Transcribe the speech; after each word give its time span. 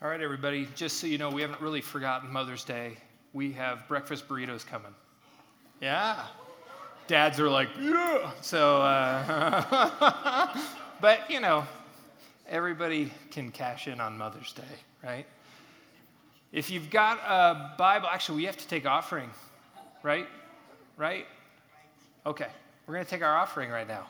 All 0.00 0.08
right, 0.08 0.20
everybody, 0.20 0.68
just 0.76 0.98
so 0.98 1.08
you 1.08 1.18
know, 1.18 1.28
we 1.28 1.42
haven't 1.42 1.60
really 1.60 1.80
forgotten 1.80 2.32
Mother's 2.32 2.62
Day. 2.62 2.96
We 3.32 3.50
have 3.54 3.88
breakfast 3.88 4.28
burritos 4.28 4.64
coming. 4.64 4.94
Yeah. 5.82 6.24
Dads 7.08 7.40
are 7.40 7.50
like, 7.50 7.68
yeah. 7.80 8.30
So, 8.40 8.80
uh, 8.80 10.56
but 11.00 11.28
you 11.28 11.40
know, 11.40 11.66
everybody 12.48 13.10
can 13.32 13.50
cash 13.50 13.88
in 13.88 14.00
on 14.00 14.16
Mother's 14.16 14.52
Day, 14.52 14.62
right? 15.02 15.26
If 16.52 16.70
you've 16.70 16.90
got 16.90 17.18
a 17.26 17.74
Bible, 17.76 18.06
actually, 18.08 18.36
we 18.36 18.44
have 18.44 18.56
to 18.56 18.68
take 18.68 18.86
offering, 18.86 19.30
right? 20.04 20.28
Right? 20.96 21.26
Okay, 22.24 22.46
we're 22.86 22.94
going 22.94 23.04
to 23.04 23.10
take 23.10 23.22
our 23.22 23.36
offering 23.36 23.68
right 23.68 23.88
now. 23.88 24.06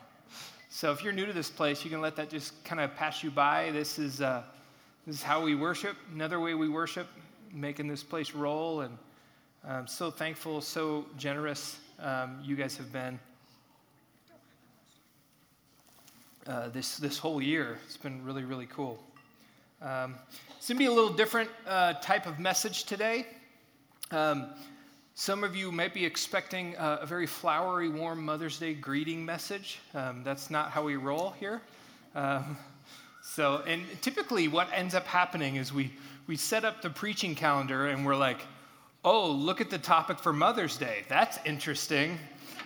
So 0.69 0.91
if 0.91 1.03
you're 1.03 1.13
new 1.13 1.25
to 1.25 1.33
this 1.33 1.49
place, 1.49 1.83
you 1.83 1.89
can 1.89 1.99
let 1.99 2.15
that 2.17 2.29
just 2.29 2.63
kind 2.63 2.79
of 2.79 2.95
pass 2.95 3.23
you 3.23 3.31
by. 3.31 3.71
This 3.71 3.97
is. 3.97 4.21
Uh, 4.21 4.43
this 5.09 5.17
is 5.17 5.23
how 5.23 5.41
we 5.41 5.55
worship, 5.55 5.97
another 6.13 6.39
way 6.39 6.53
we 6.53 6.69
worship, 6.69 7.07
making 7.51 7.87
this 7.87 8.03
place 8.03 8.35
roll. 8.35 8.81
And 8.81 8.95
I'm 9.67 9.87
so 9.87 10.11
thankful, 10.11 10.61
so 10.61 11.03
generous 11.17 11.79
um, 11.97 12.37
you 12.43 12.55
guys 12.55 12.77
have 12.77 12.93
been 12.93 13.19
uh, 16.45 16.69
this, 16.69 16.97
this 16.97 17.17
whole 17.17 17.41
year. 17.41 17.79
It's 17.87 17.97
been 17.97 18.23
really, 18.23 18.43
really 18.43 18.67
cool. 18.67 19.01
Um, 19.81 20.13
it's 20.55 20.67
going 20.67 20.77
to 20.77 20.79
be 20.79 20.85
a 20.85 20.93
little 20.93 21.13
different 21.13 21.49
uh, 21.65 21.93
type 21.93 22.27
of 22.27 22.37
message 22.37 22.83
today. 22.83 23.25
Um, 24.11 24.45
some 25.15 25.43
of 25.43 25.55
you 25.55 25.71
might 25.71 25.95
be 25.95 26.05
expecting 26.05 26.75
a, 26.77 26.99
a, 27.01 27.05
very 27.07 27.25
flowery, 27.25 27.89
warm 27.89 28.23
Mother's 28.23 28.59
Day 28.59 28.75
greeting 28.75 29.25
message. 29.25 29.79
Um, 29.95 30.21
that's 30.23 30.51
not 30.51 30.69
how 30.69 30.83
we 30.83 30.97
roll 30.97 31.31
here. 31.39 31.63
Um, 32.13 32.59
so, 33.29 33.61
and 33.67 33.83
typically 34.01 34.47
what 34.47 34.69
ends 34.73 34.95
up 34.95 35.05
happening 35.05 35.57
is 35.57 35.71
we, 35.71 35.91
we 36.25 36.35
set 36.35 36.65
up 36.65 36.81
the 36.81 36.89
preaching 36.89 37.35
calendar 37.35 37.85
and 37.85 38.03
we're 38.03 38.15
like, 38.15 38.39
oh, 39.05 39.29
look 39.29 39.61
at 39.61 39.69
the 39.69 39.77
topic 39.77 40.17
for 40.17 40.33
Mother's 40.33 40.77
Day. 40.77 41.03
That's 41.09 41.37
interesting. 41.45 42.17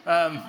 Um, 0.06 0.42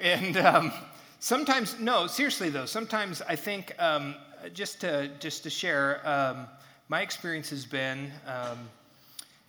and 0.00 0.36
um, 0.38 0.72
sometimes, 1.20 1.78
no, 1.78 2.08
seriously 2.08 2.50
though, 2.50 2.66
sometimes 2.66 3.22
I 3.22 3.36
think 3.36 3.72
um, 3.78 4.16
just, 4.52 4.80
to, 4.80 5.08
just 5.20 5.44
to 5.44 5.50
share, 5.50 6.00
um, 6.04 6.48
my 6.88 7.02
experience 7.02 7.50
has 7.50 7.64
been 7.64 8.10
um, 8.26 8.58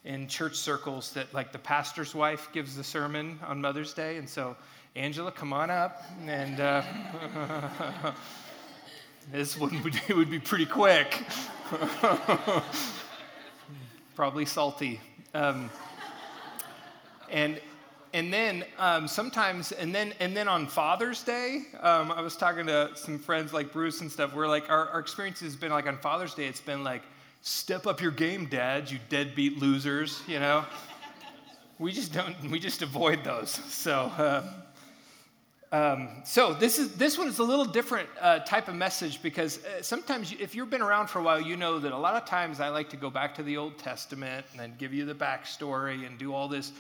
in 0.06 0.28
church 0.28 0.56
circles 0.56 1.14
that 1.14 1.34
like 1.34 1.52
the 1.52 1.60
pastor's 1.60 2.14
wife 2.14 2.48
gives 2.54 2.78
the 2.78 2.84
sermon 2.84 3.40
on 3.44 3.60
Mother's 3.60 3.92
Day. 3.92 4.18
And 4.18 4.30
so, 4.30 4.56
Angela, 4.96 5.32
come 5.32 5.52
on 5.52 5.72
up. 5.72 6.04
And 6.28 6.60
uh, 6.60 6.84
This 9.32 9.58
one 9.58 9.82
would, 9.84 10.00
would 10.16 10.30
be 10.30 10.40
pretty 10.40 10.66
quick. 10.66 11.24
Probably 14.16 14.46
salty. 14.46 15.00
Um, 15.34 15.70
and 17.30 17.60
and 18.14 18.32
then 18.34 18.66
um, 18.78 19.08
sometimes 19.08 19.72
and 19.72 19.96
then 19.96 20.14
and 20.20 20.36
then 20.36 20.48
on 20.48 20.68
father's 20.68 21.24
day 21.24 21.62
um, 21.80 22.12
i 22.12 22.20
was 22.22 22.36
talking 22.36 22.66
to 22.68 22.90
some 22.94 23.18
friends 23.18 23.54
like 23.54 23.72
bruce 23.72 24.02
and 24.02 24.12
stuff 24.12 24.36
where 24.36 24.48
like 24.48 24.70
our, 24.70 24.90
our 24.90 25.00
experience 25.00 25.40
has 25.40 25.56
been 25.56 25.72
like 25.72 25.88
on 25.88 25.98
father's 25.98 26.34
day 26.34 26.46
it's 26.46 26.60
been 26.60 26.84
like 26.84 27.04
step 27.42 27.88
up 27.88 28.02
your 28.02 28.12
game 28.12 28.46
dads 28.48 28.92
you 28.92 29.00
deadbeat 29.08 29.60
losers 29.60 30.22
you 30.28 30.40
know 30.40 30.66
we 31.80 31.92
just 31.92 32.14
don't 32.14 32.36
we 32.52 32.60
just 32.60 32.82
avoid 32.82 33.24
those 33.24 33.50
so 33.50 34.12
uh, 34.18 34.44
um, 35.74 36.10
so 36.26 36.54
this 36.54 36.78
is 36.78 36.96
this 36.96 37.18
one 37.18 37.30
is 37.30 37.40
a 37.40 37.44
little 37.44 37.64
different 37.64 38.10
uh, 38.20 38.40
type 38.40 38.68
of 38.68 38.76
message 38.76 39.22
because 39.24 39.64
uh, 39.64 39.82
sometimes 39.82 40.34
if 40.38 40.54
you've 40.54 40.70
been 40.70 40.82
around 40.82 41.08
for 41.08 41.20
a 41.20 41.24
while, 41.24 41.40
you 41.40 41.56
know 41.56 41.80
that 41.80 41.94
a 41.94 41.98
lot 41.98 42.22
of 42.22 42.28
times 42.28 42.60
I 42.60 42.68
like 42.68 42.90
to 42.90 42.98
go 42.98 43.10
back 43.10 43.34
to 43.36 43.44
the 43.44 43.56
Old 43.56 43.78
Testament 43.78 44.46
and 44.52 44.60
then 44.60 44.74
give 44.78 44.94
you 44.94 45.06
the 45.06 45.16
backstory 45.16 46.06
and 46.06 46.18
do 46.18 46.34
all 46.34 46.50
this 46.50 46.74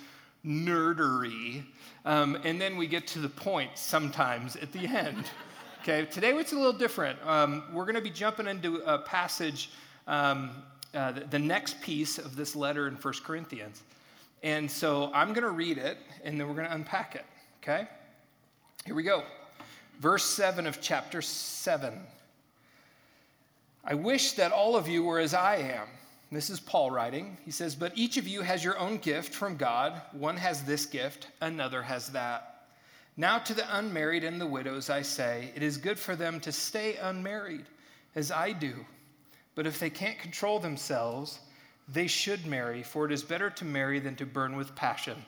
nerdery, 0.45 1.63
um, 2.03 2.37
and 2.43 2.59
then 2.59 2.75
we 2.75 2.85
get 2.85 3.07
to 3.07 3.19
the 3.19 3.29
point 3.29 3.71
sometimes 3.75 4.57
at 4.57 4.73
the 4.73 4.85
end. 4.85 5.23
okay, 5.81 6.05
today 6.11 6.31
it's 6.31 6.51
a 6.51 6.57
little 6.57 6.73
different. 6.73 7.17
Um, 7.25 7.63
we're 7.71 7.85
going 7.85 7.95
to 7.95 8.01
be 8.01 8.09
jumping 8.09 8.47
into 8.47 8.81
a 8.85 8.97
passage, 8.97 9.69
um, 10.05 10.51
uh, 10.93 11.13
the, 11.13 11.21
the 11.21 11.39
next 11.39 11.79
piece 11.79 12.17
of 12.17 12.35
this 12.35 12.57
letter 12.57 12.89
in 12.89 12.97
First 12.97 13.23
Corinthians, 13.23 13.83
and 14.43 14.69
so 14.69 15.11
I'm 15.13 15.29
going 15.29 15.43
to 15.43 15.51
read 15.51 15.77
it 15.77 15.97
and 16.25 16.37
then 16.37 16.49
we're 16.49 16.55
going 16.55 16.67
to 16.67 16.73
unpack 16.73 17.15
it. 17.15 17.25
Okay. 17.63 17.87
Here 18.85 18.95
we 18.95 19.03
go. 19.03 19.23
Verse 19.99 20.25
7 20.25 20.65
of 20.65 20.81
chapter 20.81 21.21
7. 21.21 21.99
I 23.83 23.93
wish 23.93 24.33
that 24.33 24.51
all 24.51 24.75
of 24.75 24.87
you 24.87 25.03
were 25.03 25.19
as 25.19 25.33
I 25.33 25.57
am. 25.57 25.87
This 26.31 26.49
is 26.49 26.59
Paul 26.59 26.89
writing. 26.89 27.37
He 27.43 27.51
says, 27.51 27.75
But 27.75 27.97
each 27.97 28.17
of 28.17 28.27
you 28.27 28.41
has 28.41 28.63
your 28.63 28.79
own 28.79 28.97
gift 28.97 29.33
from 29.33 29.57
God. 29.57 30.01
One 30.13 30.37
has 30.37 30.63
this 30.63 30.85
gift, 30.85 31.27
another 31.41 31.81
has 31.81 32.09
that. 32.09 32.51
Now 33.17 33.37
to 33.39 33.53
the 33.53 33.77
unmarried 33.77 34.23
and 34.23 34.39
the 34.39 34.47
widows 34.47 34.89
I 34.89 35.01
say, 35.01 35.51
it 35.55 35.61
is 35.61 35.77
good 35.77 35.99
for 35.99 36.15
them 36.15 36.39
to 36.39 36.51
stay 36.51 36.95
unmarried, 36.95 37.65
as 38.15 38.31
I 38.31 38.53
do. 38.53 38.85
But 39.53 39.67
if 39.67 39.79
they 39.79 39.89
can't 39.89 40.17
control 40.17 40.59
themselves, 40.59 41.39
they 41.87 42.07
should 42.07 42.45
marry, 42.45 42.81
for 42.81 43.05
it 43.05 43.11
is 43.11 43.23
better 43.23 43.49
to 43.49 43.65
marry 43.65 43.99
than 43.99 44.15
to 44.15 44.25
burn 44.25 44.55
with 44.55 44.73
passion. 44.75 45.25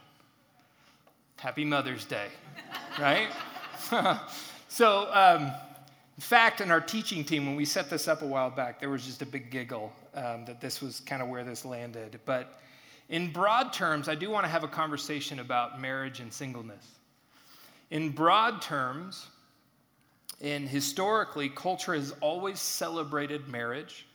Happy 1.38 1.66
Mother's 1.66 2.06
Day, 2.06 2.28
right? 3.00 3.30
so, 4.70 5.10
um, 5.12 5.52
in 6.18 6.22
fact, 6.22 6.62
in 6.62 6.72
our 6.72 6.80
teaching 6.80 7.24
team, 7.24 7.46
when 7.46 7.56
we 7.56 7.66
set 7.66 7.90
this 7.90 8.08
up 8.08 8.22
a 8.22 8.26
while 8.26 8.50
back, 8.50 8.80
there 8.80 8.90
was 8.90 9.06
just 9.06 9.22
a 9.22 9.26
big 9.26 9.52
giggle 9.52 9.92
um, 10.16 10.46
that 10.46 10.62
this 10.62 10.82
was 10.82 11.02
kind 11.02 11.22
of 11.22 11.28
where 11.28 11.44
this 11.44 11.66
landed. 11.66 12.20
But 12.26 12.60
in 13.10 13.32
broad 13.32 13.74
terms, 13.74 14.08
I 14.08 14.16
do 14.16 14.30
want 14.30 14.46
to 14.46 14.50
have 14.50 14.64
a 14.64 14.68
conversation 14.68 15.40
about 15.40 15.82
marriage 15.82 16.20
and 16.20 16.32
singleness. 16.32 16.88
In 17.92 18.10
broad 18.10 18.62
terms, 18.62 19.28
and 20.42 20.68
historically, 20.68 21.50
culture 21.50 21.94
has 21.94 22.14
always 22.22 22.60
celebrated 22.60 23.48
marriage, 23.48 24.06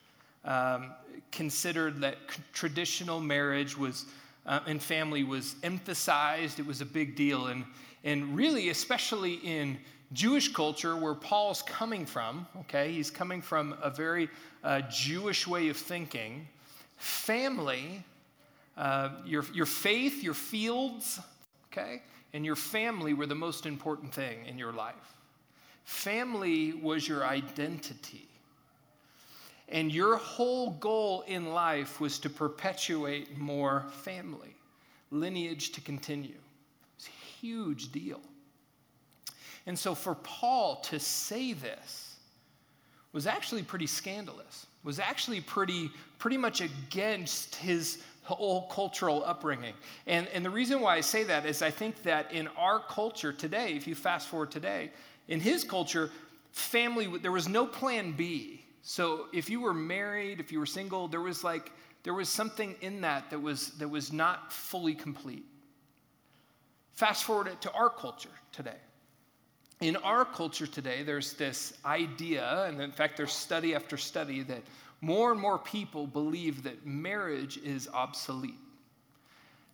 um, 0.44 0.92
considered 1.30 2.00
that 2.00 2.16
traditional 2.52 3.20
marriage 3.20 3.76
was 3.76 4.06
uh, 4.48 4.60
and 4.66 4.82
family 4.82 5.22
was 5.22 5.54
emphasized. 5.62 6.58
It 6.58 6.66
was 6.66 6.80
a 6.80 6.86
big 6.86 7.14
deal. 7.14 7.48
And, 7.48 7.64
and 8.02 8.34
really, 8.34 8.70
especially 8.70 9.34
in 9.34 9.78
Jewish 10.14 10.52
culture, 10.52 10.96
where 10.96 11.14
Paul's 11.14 11.62
coming 11.62 12.06
from, 12.06 12.46
okay, 12.60 12.90
he's 12.90 13.10
coming 13.10 13.42
from 13.42 13.76
a 13.82 13.90
very 13.90 14.30
uh, 14.64 14.80
Jewish 14.90 15.46
way 15.46 15.68
of 15.68 15.76
thinking. 15.76 16.48
Family, 16.96 18.02
uh, 18.78 19.10
your, 19.26 19.44
your 19.52 19.66
faith, 19.66 20.22
your 20.22 20.34
fields, 20.34 21.20
okay, 21.70 22.02
and 22.32 22.44
your 22.44 22.56
family 22.56 23.12
were 23.12 23.26
the 23.26 23.34
most 23.34 23.66
important 23.66 24.14
thing 24.14 24.46
in 24.46 24.58
your 24.58 24.72
life. 24.72 24.94
Family 25.84 26.72
was 26.72 27.06
your 27.06 27.24
identity. 27.24 28.28
And 29.70 29.92
your 29.92 30.16
whole 30.16 30.70
goal 30.70 31.24
in 31.26 31.52
life 31.52 32.00
was 32.00 32.18
to 32.20 32.30
perpetuate 32.30 33.36
more 33.36 33.86
family, 34.02 34.54
lineage 35.10 35.72
to 35.72 35.80
continue. 35.80 36.38
It's 36.96 37.08
a 37.08 37.40
huge 37.40 37.92
deal. 37.92 38.20
And 39.66 39.78
so 39.78 39.94
for 39.94 40.14
Paul 40.14 40.76
to 40.84 40.98
say 40.98 41.52
this 41.52 42.16
was 43.12 43.26
actually 43.26 43.62
pretty 43.62 43.86
scandalous, 43.86 44.66
was 44.84 44.98
actually 44.98 45.42
pretty, 45.42 45.90
pretty 46.18 46.38
much 46.38 46.62
against 46.62 47.54
his 47.56 48.02
whole 48.22 48.68
cultural 48.68 49.22
upbringing. 49.24 49.74
And, 50.06 50.26
and 50.28 50.44
the 50.44 50.50
reason 50.50 50.80
why 50.80 50.96
I 50.96 51.00
say 51.00 51.24
that 51.24 51.46
is 51.46 51.62
I 51.62 51.70
think 51.70 52.02
that 52.02 52.32
in 52.32 52.48
our 52.56 52.80
culture 52.80 53.32
today, 53.32 53.72
if 53.72 53.86
you 53.86 53.94
fast 53.94 54.28
forward 54.28 54.50
today, 54.50 54.90
in 55.28 55.40
his 55.40 55.64
culture, 55.64 56.10
family, 56.52 57.06
there 57.18 57.32
was 57.32 57.48
no 57.48 57.66
plan 57.66 58.12
B. 58.12 58.57
So 58.88 59.26
if 59.34 59.50
you 59.50 59.60
were 59.60 59.74
married, 59.74 60.40
if 60.40 60.50
you 60.50 60.58
were 60.58 60.64
single, 60.64 61.08
there 61.08 61.20
was 61.20 61.44
like 61.44 61.72
there 62.04 62.14
was 62.14 62.30
something 62.30 62.74
in 62.80 63.02
that 63.02 63.28
that 63.28 63.38
was 63.38 63.72
that 63.72 63.88
was 63.88 64.14
not 64.14 64.50
fully 64.50 64.94
complete. 64.94 65.44
Fast 66.94 67.24
forward 67.24 67.48
it 67.48 67.60
to 67.60 67.72
our 67.72 67.90
culture 67.90 68.30
today. 68.50 68.80
In 69.82 69.96
our 69.96 70.24
culture 70.24 70.66
today, 70.66 71.02
there's 71.02 71.34
this 71.34 71.74
idea, 71.84 72.64
and 72.64 72.80
in 72.80 72.90
fact, 72.90 73.18
there's 73.18 73.34
study 73.34 73.74
after 73.74 73.98
study 73.98 74.42
that 74.44 74.62
more 75.02 75.32
and 75.32 75.38
more 75.38 75.58
people 75.58 76.06
believe 76.06 76.62
that 76.62 76.86
marriage 76.86 77.58
is 77.58 77.90
obsolete. 77.92 78.58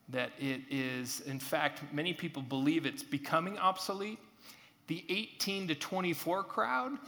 That 0.08 0.32
it 0.40 0.62
is, 0.68 1.20
in 1.20 1.38
fact, 1.38 1.82
many 1.92 2.14
people 2.14 2.42
believe 2.42 2.84
it's 2.84 3.04
becoming 3.04 3.60
obsolete. 3.60 4.18
The 4.88 5.04
18 5.08 5.68
to 5.68 5.76
24 5.76 6.42
crowd 6.42 6.98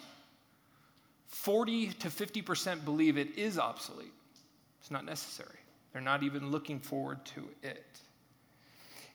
40 1.29 1.89
to 1.89 2.09
50% 2.09 2.85
believe 2.85 3.19
it 3.19 3.37
is 3.37 3.59
obsolete. 3.59 4.13
It's 4.81 4.91
not 4.91 5.05
necessary. 5.05 5.59
They're 5.93 6.03
not 6.03 6.23
even 6.23 6.51
looking 6.51 6.79
forward 6.79 7.25
to 7.27 7.49
it. 7.63 8.01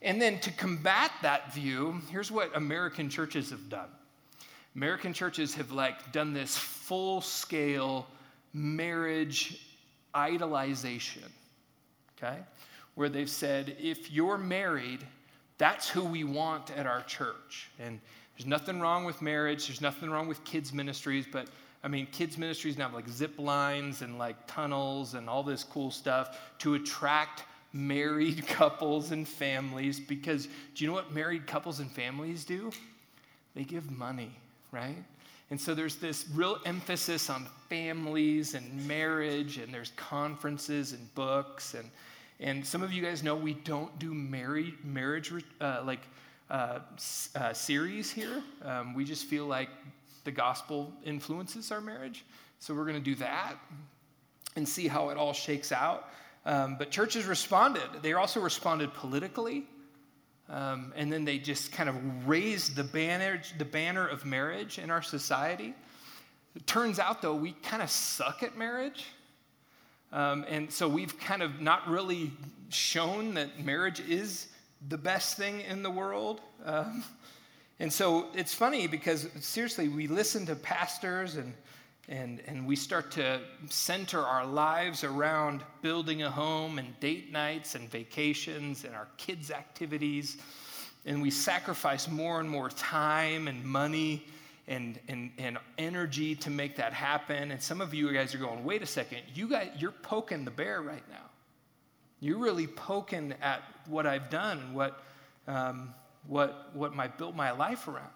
And 0.02 0.22
then 0.22 0.40
to 0.40 0.52
combat 0.52 1.12
that 1.22 1.54
view, 1.54 2.02
here's 2.10 2.32
what 2.32 2.56
American 2.56 3.10
churches 3.10 3.52
have 3.52 3.70
done. 3.70 3.90
American 4.76 5.14
churches 5.14 5.54
have 5.56 5.72
like 5.72 6.12
done 6.12 6.34
this 6.34 6.58
full-scale 6.58 8.08
marriage 8.54 9.68
idolization, 10.16 11.30
okay? 12.18 12.40
Where 12.96 13.10
they've 13.10 13.30
said, 13.30 13.76
if 13.80 14.12
you're 14.12 14.38
married, 14.38 15.06
that's 15.58 15.88
who 15.88 16.04
we 16.04 16.24
want 16.24 16.72
at 16.72 16.88
our 16.88 17.04
church. 17.04 17.70
And 17.80 18.00
there's 18.36 18.48
nothing 18.48 18.80
wrong 18.80 19.06
with 19.06 19.22
marriage, 19.22 19.68
there's 19.68 19.82
nothing 19.82 20.10
wrong 20.10 20.28
with 20.28 20.44
kids' 20.44 20.74
ministries, 20.74 21.26
but 21.32 21.48
I 21.84 21.88
mean, 21.88 22.08
kids' 22.12 22.38
ministries 22.38 22.78
now 22.78 22.86
have 22.86 22.94
like 22.94 23.10
zip 23.10 23.40
lines 23.40 24.02
and 24.02 24.18
like 24.18 24.36
tunnels 24.48 25.16
and 25.16 25.30
all 25.30 25.44
this 25.44 25.64
cool 25.64 25.92
stuff 25.92 26.40
to 26.60 26.76
attract 26.76 27.44
married 27.74 28.46
couples 28.48 29.12
and 29.12 29.28
families 29.28 30.00
because 30.00 30.46
do 30.46 30.84
you 30.84 30.88
know 30.88 30.94
what 30.94 31.12
married 31.12 31.48
couples 31.48 31.80
and 31.80 31.92
families 31.92 32.46
do? 32.46 32.72
They 33.56 33.64
give 33.64 33.90
money, 33.92 34.32
right? 34.72 35.04
And 35.50 35.60
so 35.60 35.74
there's 35.74 35.98
this 35.98 36.26
real 36.34 36.60
emphasis 36.66 37.30
on 37.30 37.46
families 37.70 38.54
and 38.54 38.88
marriage, 38.88 39.58
and 39.58 39.74
there's 39.74 39.92
conferences 39.98 40.94
and 40.94 41.14
books. 41.14 41.74
And, 41.74 41.90
and 42.40 42.66
some 42.66 42.82
of 42.82 42.94
you 42.94 43.04
guys 43.04 43.22
know 43.22 43.36
we 43.36 43.56
don't 43.56 43.98
do 44.00 44.14
married, 44.14 44.76
marriage 44.86 45.34
uh, 45.60 45.82
like 45.86 46.00
uh, 46.50 46.80
uh, 47.36 47.52
series 47.52 48.10
here. 48.10 48.42
Um, 48.64 48.94
we 48.94 49.04
just 49.04 49.26
feel 49.26 49.46
like 49.46 49.70
the 50.24 50.32
gospel 50.32 50.94
influences 51.04 51.72
our 51.72 51.82
marriage. 51.82 52.26
So 52.60 52.74
we're 52.74 52.86
going 52.86 52.98
to 52.98 53.04
do 53.04 53.16
that 53.16 53.56
and 54.56 54.68
see 54.68 54.88
how 54.88 55.10
it 55.10 55.18
all 55.18 55.34
shakes 55.34 55.72
out. 55.72 56.10
Um, 56.46 56.76
but 56.78 56.92
churches 56.92 57.26
responded. 57.26 57.88
They 58.02 58.14
also 58.14 58.40
responded 58.40 58.94
politically. 58.94 59.66
Um, 60.50 60.92
and 60.96 61.12
then 61.12 61.24
they 61.24 61.38
just 61.38 61.72
kind 61.72 61.88
of 61.88 62.28
raised 62.28 62.76
the 62.76 62.84
banner, 62.84 63.42
the 63.58 63.66
banner 63.66 64.06
of 64.06 64.26
marriage 64.26 64.80
in 64.80 64.92
our 64.92 65.02
society. 65.02 65.74
It 66.56 66.68
turns 66.68 67.00
out, 67.00 67.22
though, 67.22 67.36
we 67.36 67.54
kind 67.64 67.82
of 67.82 67.90
suck 67.90 68.44
at 68.44 68.58
marriage. 68.58 69.06
Um, 70.12 70.46
and 70.50 70.70
so 70.72 70.90
we've 70.90 71.18
kind 71.18 71.42
of 71.42 71.62
not 71.62 71.88
really 71.88 72.32
shown 72.70 73.36
that 73.36 73.64
marriage 73.64 74.02
is 74.02 74.48
the 74.90 74.98
best 74.98 75.38
thing 75.38 75.62
in 75.62 75.84
the 75.84 75.90
world. 75.90 76.42
Um, 76.66 77.04
and 77.82 77.92
so 77.92 78.28
it's 78.34 78.54
funny 78.54 78.88
because, 78.88 79.28
seriously, 79.42 79.90
we 79.90 80.08
listen 80.08 80.46
to 80.46 80.56
pastors 80.56 81.36
and 81.36 81.54
and, 82.10 82.42
and 82.46 82.68
we 82.68 82.76
start 82.76 83.12
to 83.12 83.40
center 83.70 84.20
our 84.20 84.46
lives 84.46 85.04
around 85.04 85.62
building 85.82 86.24
a 86.24 86.30
home 86.30 86.78
and 86.78 87.00
date 87.00 87.32
nights 87.32 87.76
and 87.76 87.90
vacations 87.90 88.84
and 88.84 88.94
our 88.96 89.08
kids' 89.18 89.50
activities. 89.50 90.38
And 91.06 91.22
we 91.22 91.32
sacrifice 91.32 92.10
more 92.10 92.40
and 92.40 92.50
more 92.50 92.70
time 92.70 93.48
and 93.48 93.64
money 93.64 94.26
and, 94.68 95.00
and, 95.08 95.32
and 95.38 95.58
energy 95.78 96.36
to 96.36 96.50
make 96.50 96.76
that 96.76 96.92
happen. 96.92 97.52
And 97.52 97.62
some 97.62 97.82
of 97.82 97.94
you 97.94 98.12
guys 98.12 98.36
are 98.36 98.40
going, 98.40 98.64
wait 98.64 98.82
a 98.82 98.86
second, 98.88 99.20
you 99.34 99.48
guys, 99.48 99.70
you're 99.78 99.92
poking 99.92 100.44
the 100.44 100.52
bear 100.52 100.82
right 100.82 101.08
now. 101.10 101.30
You're 102.20 102.40
really 102.40 102.68
poking 102.68 103.34
at 103.42 103.64
what 103.88 104.06
I've 104.06 104.30
done 104.30 104.60
and 104.60 104.76
what, 104.76 105.02
um, 105.48 105.94
what, 106.28 106.70
what 106.74 106.96
my 106.96 107.08
built 107.08 107.36
my 107.36 107.52
life 107.52 107.88
around. 107.88 108.10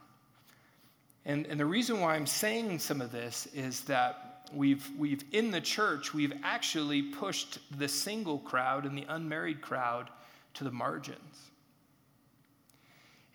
And, 1.26 1.48
and 1.48 1.60
the 1.60 1.66
reason 1.66 2.00
why 2.00 2.16
I'm 2.16 2.28
saying 2.28 2.80
some 2.80 3.02
of 3.02 3.12
this 3.12 3.48
is 3.54 3.82
that 3.82 4.48
we've, 4.54 4.88
we've, 4.98 5.24
in 5.32 5.50
the 5.52 5.62
church, 5.62 6.14
we've 6.14 6.34
actually 6.44 7.02
pushed 7.02 7.60
the 7.80 7.88
single 7.88 8.40
crowd 8.40 8.86
and 8.86 8.98
the 8.98 9.06
unmarried 9.10 9.62
crowd 9.62 10.10
to 10.56 10.64
the 10.64 10.72
margins. 10.72 11.50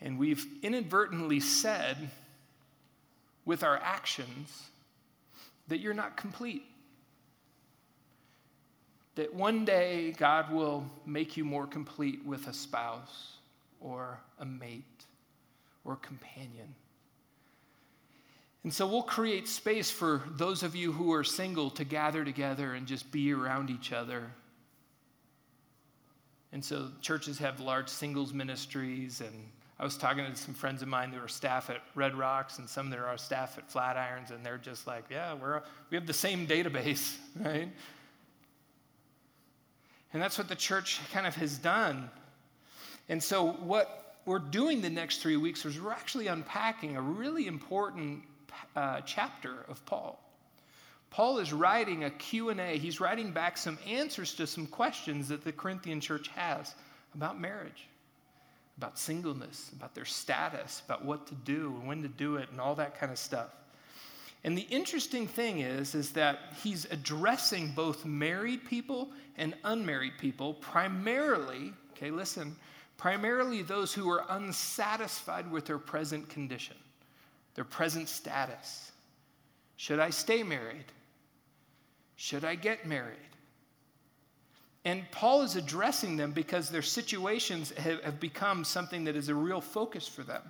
And 0.01 0.19
we've 0.19 0.47
inadvertently 0.63 1.41
said 1.41 2.11
with 3.45 3.65
our 3.65 3.77
actions 3.79 4.63
that 5.69 5.81
you're 5.81 5.95
not 5.95 6.17
complete. 6.17 6.65
That 9.17 9.35
one 9.35 9.65
day 9.65 10.13
God 10.17 10.53
will 10.53 10.87
make 11.05 11.37
you 11.37 11.45
more 11.45 11.67
complete 11.67 12.25
with 12.25 12.47
a 12.47 12.53
spouse 12.55 13.40
or 13.81 14.21
a 14.39 14.45
mate 14.45 15.05
or 15.85 15.95
a 15.95 15.97
companion. 15.97 16.75
And 18.63 18.73
so 18.73 18.87
we'll 18.87 19.03
create 19.03 19.49
space 19.49 19.91
for 19.91 20.23
those 20.33 20.63
of 20.63 20.77
you 20.77 20.93
who 20.93 21.13
are 21.15 21.25
single 21.25 21.71
to 21.71 21.85
gather 21.85 22.25
together 22.25 22.75
and 22.75 22.87
just 22.87 23.11
be 23.11 23.33
around 23.33 23.71
each 23.71 23.93
other. 23.93 24.31
And 26.53 26.63
so 26.63 26.91
churches 27.01 27.39
have 27.39 27.61
large 27.61 27.89
singles 27.89 28.35
ministries. 28.35 29.23
And 29.23 29.35
I 29.79 29.85
was 29.85 29.97
talking 29.97 30.27
to 30.27 30.37
some 30.37 30.53
friends 30.53 30.83
of 30.83 30.89
mine 30.89 31.11
that 31.13 31.21
are 31.21 31.29
staff 31.29 31.71
at 31.71 31.81
Red 31.95 32.15
Rocks 32.15 32.59
and 32.59 32.69
some 32.69 32.91
that 32.91 32.99
are 32.99 33.17
staff 33.17 33.57
at 33.57 33.71
Flatirons, 33.71 34.31
and 34.31 34.45
they're 34.45 34.59
just 34.59 34.87
like, 34.87 35.05
yeah, 35.11 35.33
we're, 35.33 35.63
we 35.91 35.97
have 35.97 36.07
the 36.07 36.13
same 36.13 36.47
database, 36.47 37.17
right? 37.41 37.69
And 40.13 40.21
that's 40.21 40.37
what 40.37 40.49
the 40.49 40.57
church 40.57 41.01
kind 41.13 41.27
of 41.27 41.35
has 41.37 41.57
done. 41.57 42.11
And 43.11 43.21
so 43.21 43.49
what 43.55 44.15
we're 44.25 44.39
doing 44.39 44.81
the 44.81 44.89
next 44.89 45.21
three 45.21 45.37
weeks 45.37 45.67
is 45.67 45.81
we're 45.81 45.91
actually 45.91 46.29
unpacking 46.29 46.97
a 46.97 47.03
really 47.03 47.49
important 47.49 48.23
uh, 48.77 49.01
chapter 49.01 49.65
of 49.69 49.85
Paul. 49.85 50.19
Paul 51.11 51.39
is 51.39 51.53
writing 51.53 52.05
a 52.05 52.11
Q&A. 52.11 52.79
He's 52.79 53.01
writing 53.01 53.33
back 53.33 53.59
some 53.59 53.79
answers 53.85 54.33
to 54.35 54.47
some 54.47 54.65
questions 54.65 55.27
that 55.27 55.43
the 55.43 55.51
Corinthian 55.51 56.01
church 56.01 56.29
has 56.29 56.73
about 57.13 57.41
marriage, 57.41 57.89
about 58.79 58.97
singleness, 58.97 59.73
about 59.77 59.93
their 59.93 60.05
status, 60.05 60.81
about 60.87 61.05
what 61.05 61.27
to 61.27 61.35
do 61.35 61.75
and 61.81 61.89
when 61.89 62.03
to 62.03 62.09
do 62.09 62.37
it 62.37 62.49
and 62.53 62.61
all 62.61 62.77
that 62.77 62.97
kind 62.97 63.11
of 63.11 63.19
stuff. 63.19 63.49
And 64.45 64.57
the 64.57 64.67
interesting 64.71 65.27
thing 65.27 65.59
is 65.59 65.97
is 65.97 66.13
that 66.13 66.39
he's 66.63 66.85
addressing 66.85 67.73
both 67.73 68.05
married 68.05 68.65
people 68.65 69.11
and 69.37 69.57
unmarried 69.65 70.13
people 70.21 70.55
primarily, 70.55 71.73
okay, 71.97 72.13
listen, 72.13 72.55
primarily 73.01 73.63
those 73.63 73.95
who 73.95 74.11
are 74.11 74.27
unsatisfied 74.29 75.51
with 75.51 75.65
their 75.65 75.79
present 75.79 76.29
condition 76.29 76.77
their 77.57 77.65
present 77.65 78.09
status. 78.09 78.93
Should 79.77 79.99
I 79.99 80.11
stay 80.11 80.45
married? 80.45 80.85
Should 82.15 82.45
I 82.45 82.55
get 82.55 82.87
married? 82.87 83.17
And 84.85 85.03
Paul 85.11 85.43
is 85.43 85.57
addressing 85.57 86.17
them 86.17 86.31
because 86.31 86.71
their 86.71 86.81
situations 86.81 87.71
have, 87.73 88.03
have, 88.05 88.21
become 88.21 88.65
something 88.65 89.05
that 89.05 89.17
is 89.17 89.29
a 89.29 89.35
real 89.35 89.61
focus 89.61 90.07
for 90.07 90.23
them. 90.23 90.43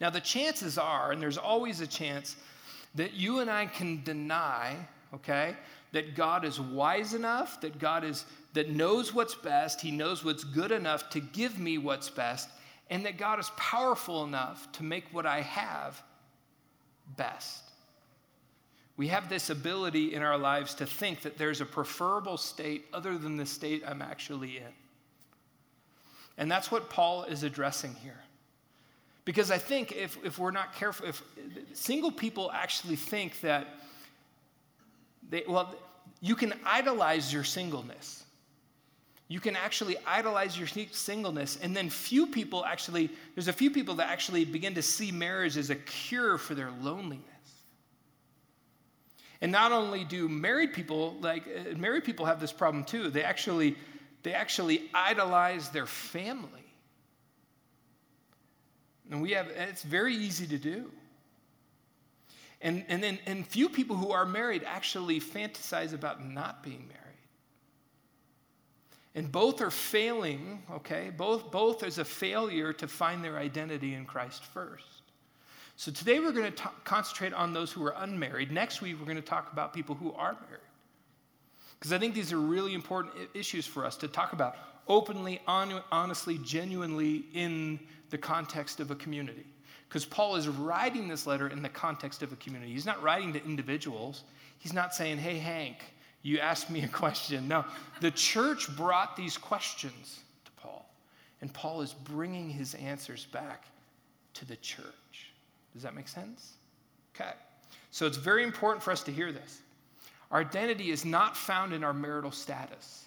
Now, 0.00 0.10
the 0.10 0.20
chances 0.20 0.78
are, 0.78 1.10
and 1.10 1.20
there's 1.20 1.38
always 1.38 1.80
a 1.80 1.86
chance, 1.86 2.36
that 2.94 3.14
you 3.14 3.40
and 3.40 3.50
I 3.50 3.66
can 3.66 4.02
deny, 4.04 4.76
okay, 5.12 5.56
that 5.90 6.14
God 6.14 6.44
is 6.44 6.60
wise 6.60 7.14
enough, 7.14 7.60
that 7.62 7.78
God 7.78 8.04
is 8.04 8.24
that 8.54 8.70
knows 8.70 9.12
what's 9.12 9.34
best, 9.34 9.80
He 9.80 9.90
knows 9.90 10.24
what's 10.24 10.44
good 10.44 10.72
enough 10.72 11.10
to 11.10 11.20
give 11.20 11.58
me 11.58 11.76
what's 11.76 12.08
best, 12.08 12.48
and 12.88 13.04
that 13.04 13.18
God 13.18 13.38
is 13.38 13.50
powerful 13.56 14.24
enough 14.24 14.70
to 14.72 14.82
make 14.82 15.04
what 15.12 15.26
I 15.26 15.42
have 15.42 16.00
best. 17.16 17.62
We 18.96 19.08
have 19.08 19.28
this 19.28 19.50
ability 19.50 20.14
in 20.14 20.22
our 20.22 20.38
lives 20.38 20.74
to 20.76 20.86
think 20.86 21.22
that 21.22 21.36
there's 21.36 21.60
a 21.60 21.66
preferable 21.66 22.36
state 22.36 22.86
other 22.92 23.18
than 23.18 23.36
the 23.36 23.46
state 23.46 23.82
I'm 23.86 24.00
actually 24.00 24.58
in. 24.58 24.72
And 26.38 26.50
that's 26.50 26.70
what 26.70 26.90
Paul 26.90 27.24
is 27.24 27.42
addressing 27.42 27.94
here. 28.02 28.20
Because 29.24 29.50
I 29.50 29.58
think 29.58 29.92
if, 29.92 30.16
if 30.24 30.38
we're 30.38 30.52
not 30.52 30.74
careful, 30.74 31.08
if 31.08 31.22
single 31.72 32.12
people 32.12 32.52
actually 32.52 32.96
think 32.96 33.40
that 33.40 33.66
they, 35.28 35.42
well, 35.48 35.74
you 36.20 36.36
can 36.36 36.52
idolize 36.64 37.32
your 37.32 37.44
singleness 37.44 38.23
you 39.28 39.40
can 39.40 39.56
actually 39.56 39.96
idolize 40.06 40.58
your 40.58 40.68
singleness 40.92 41.58
and 41.62 41.74
then 41.74 41.88
few 41.88 42.26
people 42.26 42.64
actually 42.64 43.10
there's 43.34 43.48
a 43.48 43.52
few 43.52 43.70
people 43.70 43.94
that 43.94 44.08
actually 44.08 44.44
begin 44.44 44.74
to 44.74 44.82
see 44.82 45.10
marriage 45.10 45.56
as 45.56 45.70
a 45.70 45.76
cure 45.76 46.36
for 46.36 46.54
their 46.54 46.70
loneliness. 46.82 47.24
And 49.40 49.50
not 49.50 49.72
only 49.72 50.04
do 50.04 50.28
married 50.28 50.72
people 50.72 51.16
like 51.20 51.44
uh, 51.46 51.76
married 51.76 52.04
people 52.04 52.26
have 52.26 52.38
this 52.38 52.52
problem 52.52 52.84
too 52.84 53.08
they 53.10 53.22
actually 53.22 53.76
they 54.22 54.32
actually 54.32 54.90
idolize 54.94 55.68
their 55.70 55.86
family. 55.86 56.50
And 59.10 59.22
we 59.22 59.32
have 59.32 59.48
it's 59.48 59.82
very 59.82 60.14
easy 60.14 60.46
to 60.48 60.58
do. 60.58 60.90
And 62.60 62.84
and 62.88 63.02
then 63.02 63.18
and 63.24 63.46
few 63.46 63.70
people 63.70 63.96
who 63.96 64.12
are 64.12 64.26
married 64.26 64.64
actually 64.66 65.18
fantasize 65.18 65.94
about 65.94 66.22
not 66.22 66.62
being 66.62 66.86
married 66.88 67.03
and 69.14 69.30
both 69.30 69.60
are 69.60 69.70
failing, 69.70 70.62
okay? 70.70 71.10
Both, 71.16 71.50
both 71.50 71.84
is 71.84 71.98
a 71.98 72.04
failure 72.04 72.72
to 72.72 72.88
find 72.88 73.24
their 73.24 73.38
identity 73.38 73.94
in 73.94 74.04
Christ 74.04 74.44
first. 74.44 75.02
So 75.76 75.90
today 75.90 76.20
we're 76.20 76.32
going 76.32 76.52
to 76.52 76.70
concentrate 76.84 77.32
on 77.32 77.52
those 77.52 77.72
who 77.72 77.84
are 77.84 77.94
unmarried. 77.98 78.50
Next 78.50 78.80
week 78.80 78.96
we're 78.98 79.06
going 79.06 79.16
to 79.16 79.22
talk 79.22 79.52
about 79.52 79.72
people 79.72 79.94
who 79.94 80.12
are 80.12 80.32
married. 80.32 80.60
Because 81.78 81.92
I 81.92 81.98
think 81.98 82.14
these 82.14 82.32
are 82.32 82.38
really 82.38 82.74
important 82.74 83.14
issues 83.34 83.66
for 83.66 83.84
us 83.84 83.96
to 83.98 84.08
talk 84.08 84.32
about 84.32 84.56
openly, 84.88 85.40
on, 85.46 85.82
honestly, 85.90 86.38
genuinely 86.38 87.26
in 87.34 87.78
the 88.10 88.18
context 88.18 88.80
of 88.80 88.90
a 88.90 88.94
community. 88.94 89.44
Because 89.88 90.04
Paul 90.04 90.36
is 90.36 90.48
writing 90.48 91.08
this 91.08 91.26
letter 91.26 91.48
in 91.48 91.62
the 91.62 91.68
context 91.68 92.22
of 92.22 92.32
a 92.32 92.36
community. 92.36 92.72
He's 92.72 92.86
not 92.86 93.02
writing 93.02 93.32
to 93.32 93.44
individuals. 93.44 94.24
He's 94.58 94.72
not 94.72 94.94
saying, 94.94 95.18
hey, 95.18 95.38
Hank, 95.38 95.78
you 96.24 96.40
asked 96.40 96.70
me 96.70 96.82
a 96.82 96.88
question. 96.88 97.46
No, 97.46 97.64
the 98.00 98.10
church 98.10 98.74
brought 98.76 99.16
these 99.16 99.38
questions 99.38 100.20
to 100.46 100.50
Paul, 100.52 100.84
and 101.40 101.52
Paul 101.52 101.82
is 101.82 101.92
bringing 101.92 102.50
his 102.50 102.74
answers 102.74 103.26
back 103.26 103.66
to 104.32 104.44
the 104.44 104.56
church. 104.56 105.30
Does 105.72 105.82
that 105.82 105.94
make 105.94 106.08
sense? 106.08 106.54
Okay. 107.14 107.30
So 107.92 108.06
it's 108.06 108.16
very 108.16 108.42
important 108.42 108.82
for 108.82 108.90
us 108.90 109.04
to 109.04 109.12
hear 109.12 109.30
this. 109.30 109.60
Our 110.32 110.40
identity 110.40 110.90
is 110.90 111.04
not 111.04 111.36
found 111.36 111.72
in 111.72 111.84
our 111.84 111.92
marital 111.92 112.32
status, 112.32 113.04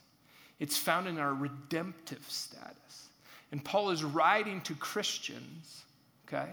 it's 0.59 0.77
found 0.77 1.07
in 1.07 1.19
our 1.19 1.33
redemptive 1.33 2.25
status. 2.29 3.09
And 3.51 3.63
Paul 3.63 3.89
is 3.91 4.03
writing 4.03 4.61
to 4.61 4.75
Christians, 4.75 5.83
okay, 6.27 6.49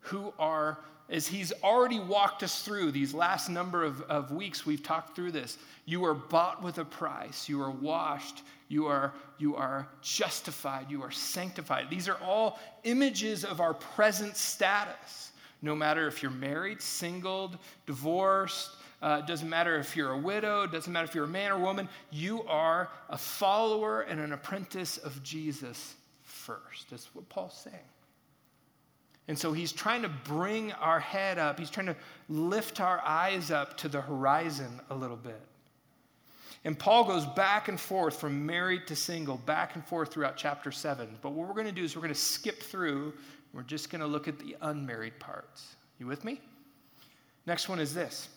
who 0.00 0.32
are, 0.38 0.78
as 1.08 1.26
he's 1.26 1.52
already 1.62 2.00
walked 2.00 2.42
us 2.42 2.62
through 2.62 2.90
these 2.90 3.14
last 3.14 3.48
number 3.48 3.84
of, 3.84 4.02
of 4.02 4.32
weeks, 4.32 4.66
we've 4.66 4.82
talked 4.82 5.14
through 5.14 5.32
this. 5.32 5.58
You 5.84 6.04
are 6.04 6.14
bought 6.14 6.62
with 6.62 6.78
a 6.78 6.84
price, 6.84 7.48
you 7.48 7.62
are 7.62 7.70
washed, 7.70 8.42
you 8.68 8.86
are, 8.86 9.12
you 9.38 9.54
are 9.54 9.86
justified, 10.02 10.90
you 10.90 11.02
are 11.02 11.12
sanctified. 11.12 11.88
These 11.90 12.08
are 12.08 12.18
all 12.24 12.58
images 12.82 13.44
of 13.44 13.60
our 13.60 13.74
present 13.74 14.36
status. 14.36 15.30
No 15.62 15.76
matter 15.76 16.08
if 16.08 16.22
you're 16.22 16.32
married, 16.32 16.82
singled, 16.82 17.58
divorced, 17.86 18.70
uh, 19.00 19.20
doesn't 19.20 19.48
matter 19.48 19.78
if 19.78 19.96
you're 19.96 20.12
a 20.12 20.18
widow, 20.18 20.66
doesn't 20.66 20.92
matter 20.92 21.06
if 21.06 21.14
you're 21.14 21.24
a 21.24 21.28
man 21.28 21.52
or 21.52 21.58
woman, 21.58 21.88
you 22.10 22.42
are 22.44 22.90
a 23.10 23.18
follower 23.18 24.02
and 24.02 24.18
an 24.18 24.32
apprentice 24.32 24.98
of 24.98 25.22
Jesus 25.22 25.94
first. 26.22 26.90
That's 26.90 27.14
what 27.14 27.28
Paul's 27.28 27.54
saying. 27.54 27.76
And 29.28 29.38
so 29.38 29.52
he's 29.52 29.72
trying 29.72 30.02
to 30.02 30.08
bring 30.08 30.72
our 30.72 31.00
head 31.00 31.38
up, 31.38 31.58
he's 31.58 31.70
trying 31.70 31.86
to 31.86 31.96
lift 32.28 32.80
our 32.80 33.00
eyes 33.04 33.50
up 33.50 33.76
to 33.78 33.88
the 33.88 34.00
horizon 34.00 34.80
a 34.90 34.94
little 34.94 35.16
bit. 35.16 35.40
And 36.64 36.76
Paul 36.76 37.04
goes 37.04 37.24
back 37.24 37.68
and 37.68 37.78
forth 37.78 38.18
from 38.18 38.44
married 38.44 38.88
to 38.88 38.96
single, 38.96 39.36
back 39.36 39.76
and 39.76 39.86
forth 39.86 40.12
throughout 40.12 40.36
chapter 40.36 40.72
7. 40.72 41.08
But 41.22 41.30
what 41.30 41.46
we're 41.46 41.54
going 41.54 41.66
to 41.66 41.72
do 41.72 41.84
is 41.84 41.94
we're 41.94 42.02
going 42.02 42.14
to 42.14 42.20
skip 42.20 42.60
through. 42.60 43.14
We're 43.52 43.62
just 43.62 43.88
going 43.88 44.00
to 44.00 44.06
look 44.06 44.26
at 44.26 44.38
the 44.40 44.56
unmarried 44.62 45.18
parts. 45.20 45.76
You 46.00 46.06
with 46.06 46.24
me? 46.24 46.40
Next 47.46 47.68
one 47.68 47.78
is 47.78 47.94
this. 47.94 48.28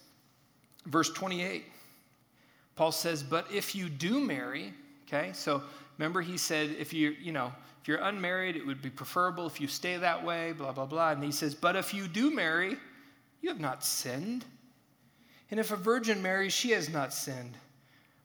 Verse 0.86 1.10
28. 1.12 1.66
Paul 2.76 2.92
says, 2.92 3.24
"But 3.24 3.52
if 3.52 3.76
you 3.76 3.90
do 3.90 4.20
marry, 4.20 4.74
okay? 5.08 5.32
So 5.34 5.64
remember 5.98 6.22
he 6.22 6.38
said 6.38 6.76
if 6.80 6.94
you, 6.94 7.16
you 7.20 7.32
know, 7.32 7.52
you're 7.90 7.98
unmarried, 7.98 8.56
it 8.56 8.66
would 8.66 8.82
be 8.82 8.90
preferable 8.92 9.48
if 9.48 9.60
you 9.60 9.68
stay 9.68 9.98
that 9.98 10.24
way, 10.24 10.54
blah 10.54 10.72
blah 10.72 10.86
blah. 10.86 11.10
And 11.10 11.24
he 11.24 11.32
says, 11.32 11.56
"But 11.56 11.76
if 11.76 11.94
you 11.94 12.08
do 12.08 12.30
marry, 12.30 12.78
you 13.42 13.50
have 13.50 13.60
not 13.60 13.84
sinned. 13.84 14.46
And 15.50 15.60
if 15.60 15.72
a 15.72 15.76
virgin 15.76 16.22
marries, 16.22 16.54
she 16.54 16.70
has 16.70 16.88
not 16.88 17.14
sinned." 17.14 17.58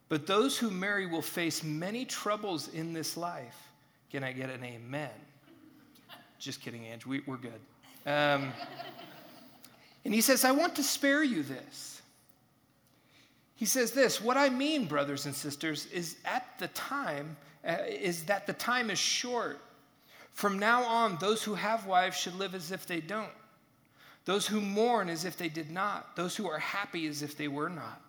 But 0.07 0.27
those 0.27 0.57
who 0.57 0.69
marry 0.69 1.07
will 1.07 1.23
face 1.23 1.63
many 1.63 2.05
troubles 2.05 2.67
in 2.69 2.93
this 2.93 3.17
life. 3.17 3.57
Can 4.11 4.23
I 4.23 4.31
get 4.31 4.49
an 4.49 4.63
amen? 4.63 5.09
Just 6.37 6.61
kidding, 6.61 6.85
Ange. 6.85 7.05
We, 7.05 7.21
are 7.27 7.37
good. 7.37 7.59
Um, 8.05 8.53
and 10.05 10.13
he 10.13 10.21
says, 10.21 10.45
I 10.45 10.51
want 10.51 10.75
to 10.75 10.83
spare 10.83 11.23
you 11.23 11.41
this. 11.41 12.01
He 13.55 13.65
says 13.65 13.91
this 13.91 14.21
What 14.21 14.37
I 14.37 14.49
mean, 14.49 14.85
brothers 14.85 15.25
and 15.25 15.33
sisters, 15.33 15.87
is 15.87 16.17
at 16.23 16.45
the 16.59 16.67
time, 16.69 17.35
Uh, 17.65 17.77
is 17.87 18.25
that 18.25 18.45
the 18.47 18.53
time 18.53 18.89
is 18.89 18.99
short. 18.99 19.59
From 20.33 20.59
now 20.59 20.83
on, 20.83 21.17
those 21.19 21.43
who 21.43 21.55
have 21.55 21.85
wives 21.85 22.17
should 22.17 22.35
live 22.35 22.53
as 22.53 22.71
if 22.71 22.85
they 22.85 22.99
don't. 22.99 23.31
Those 24.25 24.45
who 24.47 24.59
mourn 24.59 25.09
as 25.09 25.23
if 25.23 25.37
they 25.37 25.49
did 25.49 25.71
not. 25.71 26.15
Those 26.15 26.35
who 26.35 26.47
are 26.49 26.59
happy 26.59 27.07
as 27.07 27.21
if 27.23 27.37
they 27.37 27.47
were 27.47 27.69
not 27.69 28.01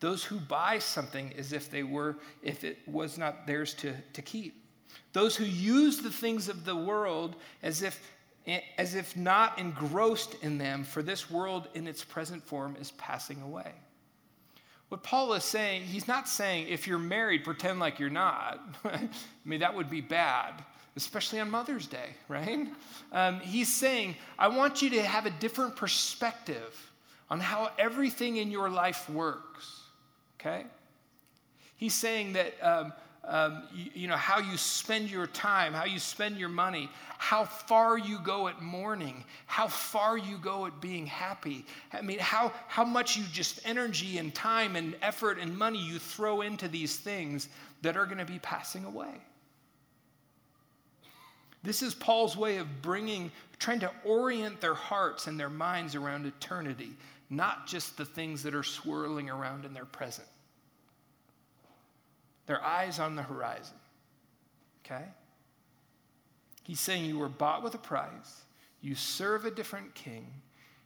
those 0.00 0.24
who 0.24 0.38
buy 0.38 0.78
something 0.78 1.32
as 1.38 1.52
if 1.52 1.70
they 1.70 1.82
were, 1.82 2.16
if 2.42 2.64
it 2.64 2.78
was 2.86 3.16
not 3.16 3.46
theirs 3.46 3.74
to, 3.74 3.94
to 4.12 4.22
keep. 4.22 4.62
Those 5.12 5.36
who 5.36 5.44
use 5.44 5.98
the 5.98 6.10
things 6.10 6.48
of 6.48 6.64
the 6.64 6.76
world 6.76 7.36
as 7.62 7.82
if, 7.82 7.98
as 8.76 8.94
if 8.94 9.16
not 9.16 9.58
engrossed 9.58 10.36
in 10.42 10.58
them, 10.58 10.84
for 10.84 11.02
this 11.02 11.30
world 11.30 11.68
in 11.74 11.86
its 11.86 12.04
present 12.04 12.42
form 12.42 12.76
is 12.78 12.90
passing 12.92 13.40
away. 13.42 13.72
What 14.88 15.02
Paul 15.02 15.32
is 15.34 15.44
saying, 15.44 15.82
he's 15.82 16.06
not 16.06 16.28
saying 16.28 16.68
if 16.68 16.86
you're 16.86 16.98
married, 16.98 17.44
pretend 17.44 17.80
like 17.80 17.98
you're 17.98 18.08
not. 18.08 18.60
I 18.84 19.08
mean, 19.44 19.60
that 19.60 19.74
would 19.74 19.90
be 19.90 20.00
bad, 20.00 20.64
especially 20.94 21.40
on 21.40 21.50
Mother's 21.50 21.86
Day, 21.86 22.10
right? 22.28 22.68
Um, 23.12 23.40
he's 23.40 23.72
saying, 23.72 24.14
I 24.38 24.48
want 24.48 24.82
you 24.82 24.90
to 24.90 25.02
have 25.02 25.26
a 25.26 25.30
different 25.30 25.74
perspective 25.74 26.92
on 27.28 27.40
how 27.40 27.72
everything 27.78 28.36
in 28.36 28.52
your 28.52 28.70
life 28.70 29.10
works 29.10 29.76
okay? 30.46 30.64
He's 31.76 31.94
saying 31.94 32.34
that, 32.34 32.54
um, 32.62 32.92
um, 33.26 33.64
you, 33.74 33.90
you, 33.94 34.08
know, 34.08 34.16
how 34.16 34.38
you 34.38 34.56
spend 34.56 35.10
your 35.10 35.26
time, 35.26 35.72
how 35.72 35.84
you 35.84 35.98
spend 35.98 36.38
your 36.38 36.48
money, 36.48 36.88
how 37.18 37.44
far 37.44 37.98
you 37.98 38.18
go 38.20 38.46
at 38.46 38.62
mourning, 38.62 39.24
how 39.46 39.66
far 39.66 40.16
you 40.16 40.38
go 40.38 40.66
at 40.66 40.80
being 40.80 41.06
happy. 41.06 41.66
I 41.92 42.02
mean, 42.02 42.20
how, 42.20 42.52
how 42.68 42.84
much 42.84 43.16
you 43.16 43.24
just 43.32 43.60
energy 43.64 44.18
and 44.18 44.32
time 44.34 44.76
and 44.76 44.94
effort 45.02 45.38
and 45.38 45.56
money 45.56 45.78
you 45.78 45.98
throw 45.98 46.42
into 46.42 46.68
these 46.68 46.96
things 46.96 47.48
that 47.82 47.96
are 47.96 48.06
going 48.06 48.18
to 48.18 48.24
be 48.24 48.38
passing 48.38 48.84
away. 48.84 49.20
This 51.64 51.82
is 51.82 51.94
Paul's 51.94 52.36
way 52.36 52.58
of 52.58 52.80
bringing, 52.80 53.32
trying 53.58 53.80
to 53.80 53.90
orient 54.04 54.60
their 54.60 54.74
hearts 54.74 55.26
and 55.26 55.38
their 55.38 55.50
minds 55.50 55.96
around 55.96 56.26
eternity, 56.26 56.90
not 57.28 57.66
just 57.66 57.96
the 57.96 58.04
things 58.04 58.44
that 58.44 58.54
are 58.54 58.62
swirling 58.62 59.28
around 59.28 59.64
in 59.64 59.74
their 59.74 59.84
present 59.84 60.28
their 62.46 62.62
eyes 62.64 62.98
on 62.98 63.16
the 63.16 63.22
horizon. 63.22 63.76
Okay? 64.84 65.04
He's 66.62 66.80
saying 66.80 67.04
you 67.04 67.18
were 67.18 67.28
bought 67.28 67.62
with 67.62 67.74
a 67.74 67.78
price, 67.78 68.42
you 68.80 68.94
serve 68.94 69.44
a 69.44 69.50
different 69.50 69.94
king, 69.94 70.26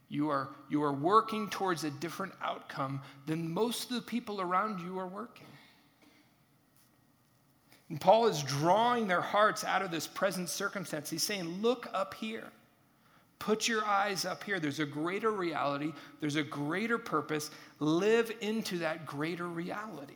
you 0.09 0.29
are, 0.29 0.49
you 0.69 0.83
are 0.83 0.93
working 0.93 1.49
towards 1.49 1.83
a 1.83 1.89
different 1.89 2.33
outcome 2.43 3.01
than 3.25 3.51
most 3.51 3.89
of 3.89 3.95
the 3.95 4.01
people 4.01 4.41
around 4.41 4.79
you 4.79 4.99
are 4.99 5.07
working. 5.07 5.47
And 7.89 7.99
Paul 7.99 8.27
is 8.27 8.41
drawing 8.43 9.07
their 9.07 9.21
hearts 9.21 9.63
out 9.63 9.81
of 9.81 9.91
this 9.91 10.07
present 10.07 10.49
circumstance. 10.49 11.09
He's 11.09 11.23
saying, 11.23 11.61
Look 11.61 11.89
up 11.93 12.13
here. 12.13 12.51
Put 13.37 13.67
your 13.67 13.83
eyes 13.83 14.23
up 14.23 14.43
here. 14.43 14.59
There's 14.59 14.79
a 14.79 14.85
greater 14.85 15.31
reality, 15.31 15.93
there's 16.19 16.35
a 16.37 16.43
greater 16.43 16.97
purpose. 16.97 17.51
Live 17.79 18.31
into 18.39 18.77
that 18.77 19.05
greater 19.05 19.47
reality. 19.47 20.15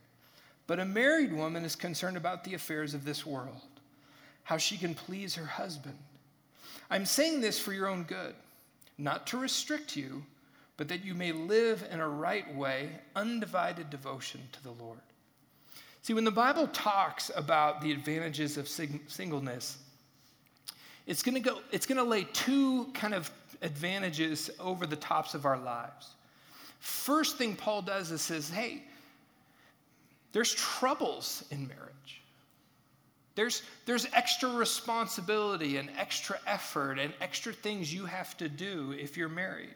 But 0.71 0.79
a 0.79 0.85
married 0.85 1.33
woman 1.33 1.65
is 1.65 1.75
concerned 1.75 2.15
about 2.15 2.45
the 2.45 2.53
affairs 2.53 2.93
of 2.93 3.03
this 3.03 3.25
world, 3.25 3.59
how 4.43 4.55
she 4.55 4.77
can 4.77 4.95
please 4.95 5.35
her 5.35 5.45
husband. 5.45 5.97
I'm 6.89 7.05
saying 7.05 7.41
this 7.41 7.59
for 7.59 7.73
your 7.73 7.89
own 7.89 8.03
good, 8.03 8.33
not 8.97 9.27
to 9.27 9.37
restrict 9.37 9.97
you, 9.97 10.23
but 10.77 10.87
that 10.87 11.03
you 11.03 11.13
may 11.13 11.33
live 11.33 11.85
in 11.91 11.99
a 11.99 12.07
right 12.07 12.55
way, 12.55 12.89
undivided 13.17 13.89
devotion 13.89 14.39
to 14.53 14.63
the 14.63 14.71
Lord. 14.71 15.01
See, 16.03 16.13
when 16.13 16.23
the 16.23 16.31
Bible 16.31 16.67
talks 16.67 17.29
about 17.35 17.81
the 17.81 17.91
advantages 17.91 18.55
of 18.55 18.69
sing- 18.69 19.01
singleness, 19.07 19.77
it's 21.05 21.21
going 21.21 21.35
to 21.35 21.41
go 21.41 21.59
it's 21.73 21.85
going 21.85 21.97
to 21.97 22.09
lay 22.09 22.23
two 22.31 22.85
kind 22.93 23.13
of 23.13 23.29
advantages 23.61 24.49
over 24.57 24.87
the 24.87 24.95
tops 24.95 25.33
of 25.33 25.45
our 25.45 25.57
lives. 25.57 26.11
First 26.79 27.37
thing 27.37 27.57
Paul 27.57 27.81
does 27.81 28.09
is 28.11 28.21
says, 28.21 28.49
"Hey, 28.49 28.83
there's 30.31 30.53
troubles 30.53 31.43
in 31.51 31.67
marriage. 31.67 32.21
There's, 33.35 33.63
there's 33.85 34.07
extra 34.13 34.49
responsibility 34.49 35.77
and 35.77 35.89
extra 35.97 36.37
effort 36.45 36.99
and 36.99 37.13
extra 37.21 37.53
things 37.53 37.93
you 37.93 38.05
have 38.05 38.37
to 38.37 38.49
do 38.49 38.93
if 38.99 39.15
you're 39.15 39.29
married. 39.29 39.73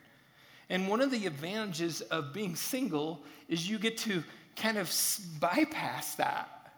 And 0.70 0.88
one 0.88 1.02
of 1.02 1.12
the 1.12 1.26
advantages 1.26 2.02
of 2.02 2.34
being 2.34 2.56
single 2.56 3.22
is 3.48 3.70
you 3.70 3.78
get 3.78 3.98
to 4.00 4.24
kind 4.56 4.78
of 4.78 4.92
bypass 5.40 6.16
that. 6.16 6.74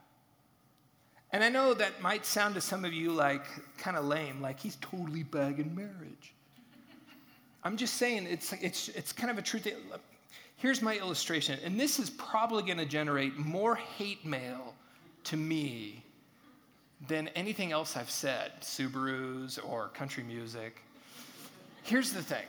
And 1.31 1.43
I 1.43 1.50
know 1.50 1.74
that 1.74 2.01
might 2.01 2.25
sound 2.25 2.55
to 2.55 2.62
some 2.62 2.86
of 2.86 2.93
you 2.93 3.12
like 3.12 3.46
kind 3.77 3.98
of 3.98 4.05
lame, 4.05 4.41
like 4.41 4.60
he's 4.60 4.77
totally 4.77 5.24
bagging 5.24 5.75
marriage. 5.75 6.34
I'm 7.63 7.75
just 7.75 7.96
saying 7.96 8.27
it's, 8.29 8.53
it's, 8.53 8.89
it's 8.89 9.12
kind 9.12 9.29
of 9.29 9.38
a 9.38 9.41
truth. 9.41 9.67
Here's 10.57 10.81
my 10.81 10.97
illustration, 10.97 11.59
and 11.63 11.79
this 11.79 11.99
is 11.99 12.09
probably 12.09 12.63
going 12.63 12.79
to 12.79 12.85
generate 12.85 13.37
more 13.37 13.75
hate 13.75 14.25
mail 14.25 14.73
to 15.25 15.37
me 15.37 16.03
than 17.07 17.27
anything 17.29 17.71
else 17.71 17.95
I've 17.95 18.09
said 18.09 18.51
Subarus 18.61 19.59
or 19.63 19.89
country 19.89 20.23
music. 20.23 20.81
Here's 21.83 22.11
the 22.11 22.23
thing 22.23 22.45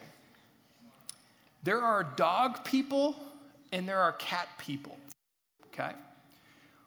there 1.62 1.82
are 1.82 2.02
dog 2.02 2.64
people 2.64 3.14
and 3.72 3.86
there 3.86 4.00
are 4.00 4.12
cat 4.12 4.48
people, 4.56 4.96
okay? 5.66 5.92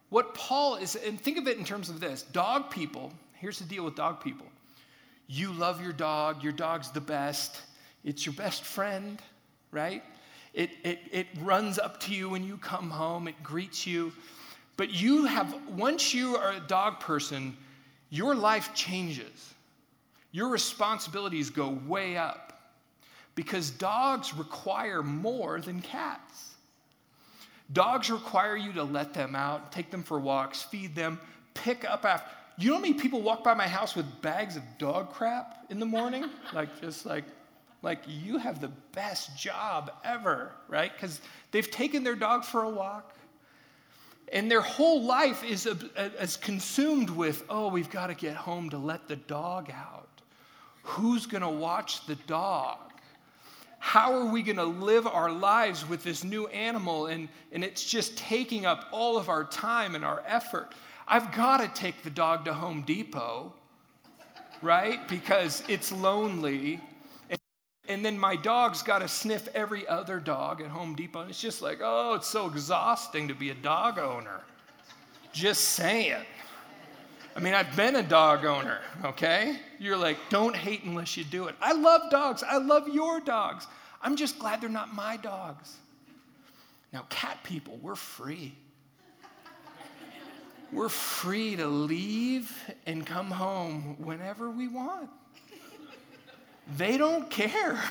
What 0.08 0.34
Paul 0.34 0.74
is, 0.76 0.96
and 0.96 1.20
think 1.20 1.38
of 1.38 1.46
it 1.46 1.56
in 1.56 1.64
terms 1.64 1.88
of 1.88 2.00
this 2.00 2.22
dog 2.22 2.68
people, 2.68 3.12
here's 3.34 3.60
the 3.60 3.64
deal 3.64 3.84
with 3.84 3.94
dog 3.94 4.22
people. 4.24 4.46
You 5.28 5.52
love 5.52 5.80
your 5.80 5.92
dog, 5.92 6.42
your 6.42 6.52
dog's 6.52 6.90
the 6.90 7.00
best, 7.00 7.62
it's 8.02 8.26
your 8.26 8.34
best 8.34 8.64
friend, 8.64 9.22
right? 9.70 10.02
It, 10.54 10.70
it, 10.84 11.00
it 11.10 11.26
runs 11.40 11.78
up 11.78 12.00
to 12.00 12.14
you 12.14 12.30
when 12.30 12.44
you 12.44 12.58
come 12.58 12.90
home, 12.90 13.26
it 13.28 13.42
greets 13.42 13.86
you. 13.86 14.12
But 14.76 14.90
you 14.90 15.24
have, 15.24 15.54
once 15.68 16.12
you 16.12 16.36
are 16.36 16.52
a 16.52 16.60
dog 16.60 17.00
person, 17.00 17.56
your 18.10 18.34
life 18.34 18.74
changes. 18.74 19.54
Your 20.32 20.48
responsibilities 20.48 21.50
go 21.50 21.78
way 21.86 22.16
up 22.16 22.52
because 23.34 23.70
dogs 23.70 24.34
require 24.34 25.02
more 25.02 25.60
than 25.60 25.80
cats. 25.80 26.54
Dogs 27.72 28.10
require 28.10 28.56
you 28.56 28.72
to 28.74 28.82
let 28.82 29.14
them 29.14 29.34
out, 29.34 29.72
take 29.72 29.90
them 29.90 30.02
for 30.02 30.18
walks, 30.18 30.62
feed 30.62 30.94
them, 30.94 31.18
pick 31.54 31.84
up 31.84 32.04
after. 32.04 32.28
You 32.58 32.70
know 32.70 32.76
how 32.76 32.82
many 32.82 32.94
people 32.94 33.22
walk 33.22 33.42
by 33.42 33.54
my 33.54 33.66
house 33.66 33.94
with 33.94 34.06
bags 34.20 34.56
of 34.56 34.62
dog 34.78 35.10
crap 35.12 35.64
in 35.70 35.80
the 35.80 35.86
morning? 35.86 36.26
like, 36.54 36.80
just 36.80 37.06
like, 37.06 37.24
like 37.82 38.02
you 38.06 38.38
have 38.38 38.60
the 38.60 38.70
best 38.92 39.36
job 39.36 39.92
ever, 40.04 40.52
right? 40.68 40.92
Because 40.94 41.20
they've 41.50 41.70
taken 41.70 42.04
their 42.04 42.14
dog 42.14 42.44
for 42.44 42.62
a 42.62 42.70
walk. 42.70 43.14
And 44.32 44.50
their 44.50 44.62
whole 44.62 45.02
life 45.02 45.44
is 45.44 45.66
a 45.66 45.76
as 46.18 46.36
consumed 46.36 47.10
with, 47.10 47.44
oh, 47.50 47.68
we've 47.68 47.90
got 47.90 48.06
to 48.06 48.14
get 48.14 48.34
home 48.34 48.70
to 48.70 48.78
let 48.78 49.06
the 49.06 49.16
dog 49.16 49.70
out. 49.70 50.08
Who's 50.84 51.26
going 51.26 51.42
to 51.42 51.50
watch 51.50 52.06
the 52.06 52.14
dog? 52.26 52.78
How 53.78 54.14
are 54.14 54.26
we 54.26 54.42
going 54.42 54.56
to 54.56 54.64
live 54.64 55.06
our 55.06 55.30
lives 55.30 55.86
with 55.86 56.04
this 56.04 56.22
new 56.22 56.46
animal? 56.46 57.06
And, 57.06 57.28
and 57.50 57.64
it's 57.64 57.84
just 57.84 58.16
taking 58.16 58.64
up 58.64 58.86
all 58.92 59.18
of 59.18 59.28
our 59.28 59.44
time 59.44 59.96
and 59.96 60.04
our 60.04 60.22
effort. 60.26 60.72
I've 61.06 61.34
got 61.34 61.58
to 61.58 61.68
take 61.80 62.02
the 62.02 62.10
dog 62.10 62.44
to 62.44 62.54
Home 62.54 62.82
Depot, 62.82 63.52
right? 64.62 65.06
Because 65.08 65.62
it's 65.68 65.90
lonely 65.92 66.80
and 67.92 68.04
then 68.04 68.18
my 68.18 68.36
dog's 68.36 68.82
got 68.82 68.98
to 68.98 69.08
sniff 69.08 69.48
every 69.54 69.86
other 69.86 70.18
dog 70.20 70.60
at 70.60 70.68
Home 70.68 70.94
Depot. 70.94 71.20
And 71.20 71.30
it's 71.30 71.40
just 71.40 71.62
like, 71.62 71.78
oh, 71.82 72.14
it's 72.14 72.28
so 72.28 72.46
exhausting 72.46 73.28
to 73.28 73.34
be 73.34 73.50
a 73.50 73.54
dog 73.54 73.98
owner. 73.98 74.40
Just 75.32 75.62
saying. 75.70 76.24
I 77.34 77.40
mean, 77.40 77.54
I've 77.54 77.74
been 77.76 77.96
a 77.96 78.02
dog 78.02 78.44
owner, 78.44 78.80
okay? 79.04 79.56
You're 79.78 79.96
like, 79.96 80.18
don't 80.28 80.54
hate 80.54 80.84
unless 80.84 81.16
you 81.16 81.24
do 81.24 81.46
it. 81.46 81.54
I 81.60 81.72
love 81.72 82.10
dogs. 82.10 82.42
I 82.42 82.58
love 82.58 82.88
your 82.88 83.20
dogs. 83.20 83.66
I'm 84.02 84.16
just 84.16 84.38
glad 84.38 84.60
they're 84.60 84.68
not 84.68 84.94
my 84.94 85.16
dogs. 85.16 85.76
Now, 86.92 87.06
cat 87.08 87.38
people, 87.42 87.78
we're 87.80 87.94
free. 87.94 88.54
We're 90.72 90.88
free 90.88 91.56
to 91.56 91.66
leave 91.66 92.54
and 92.86 93.06
come 93.06 93.30
home 93.30 93.96
whenever 93.98 94.50
we 94.50 94.68
want. 94.68 95.10
They 96.76 96.96
don't 96.96 97.28
care. 97.30 97.82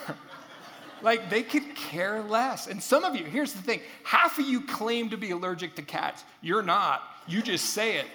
like 1.01 1.29
they 1.29 1.43
could 1.43 1.75
care 1.75 2.21
less. 2.21 2.67
And 2.67 2.81
some 2.81 3.03
of 3.03 3.15
you, 3.15 3.25
here's 3.25 3.53
the 3.53 3.61
thing 3.61 3.81
half 4.03 4.39
of 4.39 4.45
you 4.45 4.61
claim 4.61 5.09
to 5.09 5.17
be 5.17 5.31
allergic 5.31 5.75
to 5.75 5.81
cats. 5.81 6.23
You're 6.41 6.63
not. 6.63 7.03
You 7.27 7.41
just 7.41 7.71
say 7.71 7.97
it 7.97 8.05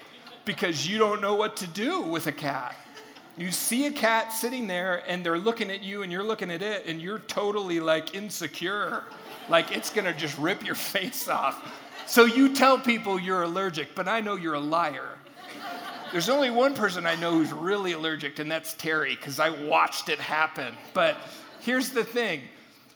because 0.45 0.87
you 0.87 0.99
don't 0.99 1.21
know 1.21 1.35
what 1.35 1.57
to 1.59 1.67
do 1.67 2.01
with 2.03 2.27
a 2.27 2.33
cat. 2.33 2.77
You 3.37 3.51
see 3.51 3.87
a 3.87 3.93
cat 3.93 4.33
sitting 4.33 4.67
there 4.67 5.03
and 5.07 5.25
they're 5.25 5.39
looking 5.39 5.71
at 5.71 5.83
you 5.83 6.03
and 6.03 6.11
you're 6.11 6.23
looking 6.23 6.51
at 6.51 6.63
it 6.63 6.87
and 6.87 7.01
you're 7.01 7.19
totally 7.19 7.81
like 7.81 8.15
insecure. 8.15 9.05
Like 9.49 9.77
it's 9.77 9.91
gonna 9.91 10.15
just 10.15 10.39
rip 10.39 10.65
your 10.65 10.75
face 10.95 11.29
off. 11.29 11.73
So 12.07 12.25
you 12.25 12.55
tell 12.55 12.79
people 12.79 13.19
you're 13.19 13.43
allergic, 13.43 13.95
but 13.95 14.09
I 14.09 14.21
know 14.21 14.37
you're 14.37 14.55
a 14.55 14.61
liar. 14.61 15.19
There's 16.17 16.31
only 16.31 16.49
one 16.49 16.73
person 16.73 17.05
I 17.05 17.15
know 17.15 17.33
who's 17.33 17.53
really 17.53 17.93
allergic, 17.93 18.39
and 18.39 18.51
that's 18.51 18.73
Terry, 18.73 19.15
because 19.15 19.39
I 19.39 19.51
watched 19.51 20.09
it 20.09 20.19
happen. 20.19 20.75
But 20.95 21.19
here's 21.61 21.91
the 21.91 22.05
thing 22.05 22.41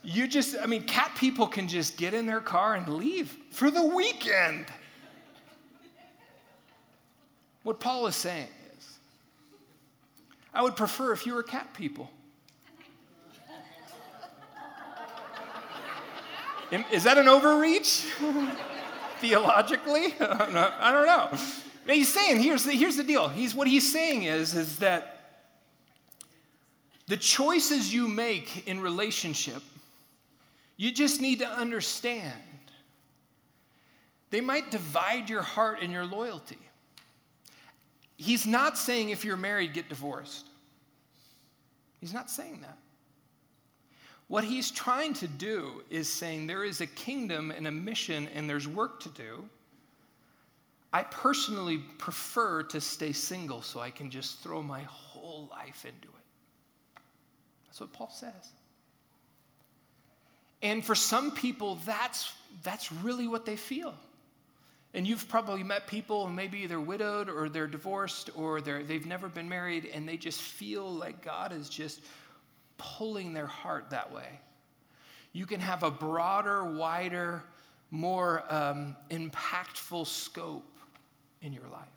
you 0.02 0.26
just, 0.26 0.56
I 0.58 0.64
mean, 0.64 0.84
cat 0.84 1.14
people 1.18 1.46
can 1.46 1.68
just 1.68 1.98
get 1.98 2.14
in 2.14 2.24
their 2.24 2.40
car 2.40 2.76
and 2.76 2.88
leave 2.88 3.36
for 3.50 3.70
the 3.70 3.84
weekend. 3.84 4.64
What 7.62 7.78
Paul 7.78 8.06
is 8.06 8.16
saying 8.16 8.48
is, 8.78 8.98
I 10.54 10.62
would 10.62 10.74
prefer 10.74 11.12
if 11.12 11.26
you 11.26 11.34
were 11.34 11.42
cat 11.42 11.74
people. 11.74 12.10
Is 16.90 17.04
that 17.04 17.18
an 17.18 17.28
overreach? 17.28 18.06
Theologically? 19.18 20.14
I 20.20 20.90
don't 20.90 21.04
know. 21.04 21.38
Now 21.90 21.96
he's 21.96 22.14
saying, 22.14 22.40
here's 22.40 22.62
the, 22.62 22.70
here's 22.70 22.96
the 22.96 23.02
deal. 23.02 23.26
He's, 23.26 23.52
what 23.52 23.66
he's 23.66 23.92
saying 23.92 24.22
is, 24.22 24.54
is 24.54 24.78
that 24.78 25.42
the 27.08 27.16
choices 27.16 27.92
you 27.92 28.06
make 28.06 28.68
in 28.68 28.80
relationship, 28.80 29.60
you 30.76 30.92
just 30.92 31.20
need 31.20 31.40
to 31.40 31.48
understand. 31.48 32.32
They 34.30 34.40
might 34.40 34.70
divide 34.70 35.28
your 35.28 35.42
heart 35.42 35.78
and 35.82 35.92
your 35.92 36.04
loyalty. 36.04 36.60
He's 38.16 38.46
not 38.46 38.78
saying 38.78 39.10
if 39.10 39.24
you're 39.24 39.36
married, 39.36 39.72
get 39.72 39.88
divorced. 39.88 40.46
He's 42.00 42.14
not 42.14 42.30
saying 42.30 42.60
that. 42.60 42.78
What 44.28 44.44
he's 44.44 44.70
trying 44.70 45.14
to 45.14 45.26
do 45.26 45.82
is 45.90 46.08
saying 46.08 46.46
there 46.46 46.62
is 46.62 46.80
a 46.80 46.86
kingdom 46.86 47.50
and 47.50 47.66
a 47.66 47.72
mission 47.72 48.28
and 48.32 48.48
there's 48.48 48.68
work 48.68 49.00
to 49.00 49.08
do. 49.08 49.42
I 50.92 51.04
personally 51.04 51.78
prefer 51.98 52.64
to 52.64 52.80
stay 52.80 53.12
single 53.12 53.62
so 53.62 53.80
I 53.80 53.90
can 53.90 54.10
just 54.10 54.40
throw 54.40 54.62
my 54.62 54.82
whole 54.82 55.48
life 55.50 55.84
into 55.84 56.08
it. 56.08 57.02
That's 57.66 57.80
what 57.80 57.92
Paul 57.92 58.10
says. 58.10 58.52
And 60.62 60.84
for 60.84 60.94
some 60.96 61.30
people, 61.30 61.78
that's, 61.86 62.32
that's 62.64 62.92
really 62.92 63.28
what 63.28 63.46
they 63.46 63.56
feel. 63.56 63.94
And 64.92 65.06
you've 65.06 65.28
probably 65.28 65.62
met 65.62 65.86
people, 65.86 66.28
maybe 66.28 66.66
they're 66.66 66.80
widowed 66.80 67.28
or 67.30 67.48
they're 67.48 67.68
divorced 67.68 68.30
or 68.34 68.60
they're, 68.60 68.82
they've 68.82 69.06
never 69.06 69.28
been 69.28 69.48
married, 69.48 69.88
and 69.94 70.08
they 70.08 70.16
just 70.16 70.40
feel 70.40 70.90
like 70.90 71.24
God 71.24 71.52
is 71.52 71.68
just 71.68 72.00
pulling 72.76 73.32
their 73.32 73.46
heart 73.46 73.90
that 73.90 74.12
way. 74.12 74.40
You 75.32 75.46
can 75.46 75.60
have 75.60 75.84
a 75.84 75.90
broader, 75.92 76.64
wider, 76.64 77.44
more 77.92 78.42
um, 78.52 78.96
impactful 79.10 80.08
scope 80.08 80.64
in 81.42 81.52
your 81.52 81.68
life. 81.72 81.88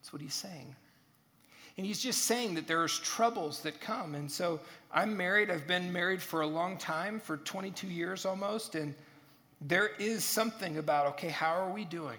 That's 0.00 0.12
what 0.12 0.22
he's 0.22 0.34
saying. 0.34 0.74
And 1.76 1.86
he's 1.86 2.00
just 2.00 2.22
saying 2.22 2.54
that 2.54 2.68
there's 2.68 2.98
troubles 3.00 3.60
that 3.62 3.80
come. 3.80 4.14
And 4.14 4.30
so 4.30 4.60
I'm 4.92 5.16
married. 5.16 5.50
I've 5.50 5.66
been 5.66 5.92
married 5.92 6.22
for 6.22 6.42
a 6.42 6.46
long 6.46 6.76
time, 6.76 7.18
for 7.18 7.38
22 7.38 7.88
years 7.88 8.24
almost. 8.24 8.76
And 8.76 8.94
there 9.60 9.90
is 9.98 10.24
something 10.24 10.78
about, 10.78 11.06
okay, 11.08 11.30
how 11.30 11.54
are 11.54 11.70
we 11.70 11.84
doing? 11.84 12.18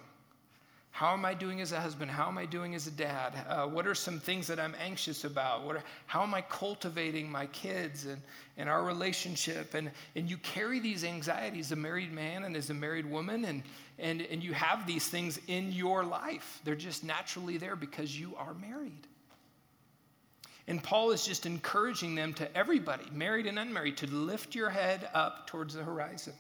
How 0.96 1.12
am 1.12 1.26
I 1.26 1.34
doing 1.34 1.60
as 1.60 1.74
a 1.74 1.82
husband? 1.82 2.10
How 2.10 2.30
am 2.30 2.38
I 2.38 2.46
doing 2.46 2.74
as 2.74 2.88
a 2.88 2.92
dad? 2.92 3.34
Uh, 3.50 3.68
what 3.68 3.86
are 3.86 3.94
some 3.94 4.18
things 4.18 4.48
that 4.48 4.62
I'm 4.62 4.74
anxious 4.82 5.26
about? 5.26 5.66
What 5.66 5.76
are, 5.76 5.84
how 6.06 6.24
am 6.24 6.34
I 6.34 6.40
cultivating 6.40 7.30
my 7.30 7.48
kids 7.48 8.06
and, 8.06 8.22
and 8.56 8.70
our 8.70 8.82
relationship? 8.82 9.74
And, 9.74 9.92
and 10.16 10.30
you 10.30 10.38
carry 10.38 10.80
these 10.80 11.04
anxieties 11.04 11.66
as 11.66 11.72
a 11.74 11.76
married 11.76 12.14
man 12.14 12.46
and 12.46 12.56
as 12.56 12.70
a 12.70 12.74
married 12.74 13.06
woman, 13.06 13.44
and, 13.44 13.64
and, 14.00 14.22
and 14.22 14.42
you 14.42 14.54
have 14.54 14.88
these 14.88 15.06
things 15.06 15.38
in 15.48 15.74
your 15.74 16.06
life. 16.06 16.62
They're 16.64 16.76
just 16.76 17.04
naturally 17.04 17.58
there 17.58 17.76
because 17.76 18.18
you 18.18 18.34
are 18.38 18.54
married. 18.54 19.06
And 20.66 20.82
Paul 20.82 21.12
is 21.12 21.26
just 21.26 21.46
encouraging 21.46 22.16
them 22.16 22.34
to 22.36 22.58
everybody, 22.58 23.04
married 23.12 23.48
and 23.48 23.60
unmarried, 23.60 23.98
to 23.98 24.08
lift 24.08 24.56
your 24.56 24.70
head 24.70 25.10
up 25.14 25.48
towards 25.48 25.74
the 25.74 25.84
horizon. 25.84 26.36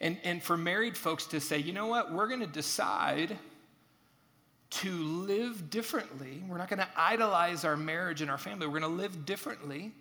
And, 0.00 0.18
and 0.24 0.42
for 0.42 0.56
married 0.56 0.96
folks 0.96 1.26
to 1.26 1.40
say, 1.40 1.58
you 1.58 1.72
know 1.72 1.86
what, 1.86 2.12
we're 2.12 2.28
going 2.28 2.40
to 2.40 2.46
decide 2.46 3.36
to 4.68 4.90
live 4.90 5.70
differently. 5.70 6.42
We're 6.48 6.58
not 6.58 6.68
going 6.68 6.80
to 6.80 6.88
idolize 6.96 7.64
our 7.64 7.76
marriage 7.76 8.20
and 8.20 8.30
our 8.30 8.38
family. 8.38 8.66
We're 8.66 8.80
going 8.80 8.92
to 8.92 9.02
live 9.02 9.24
differently. 9.24 9.92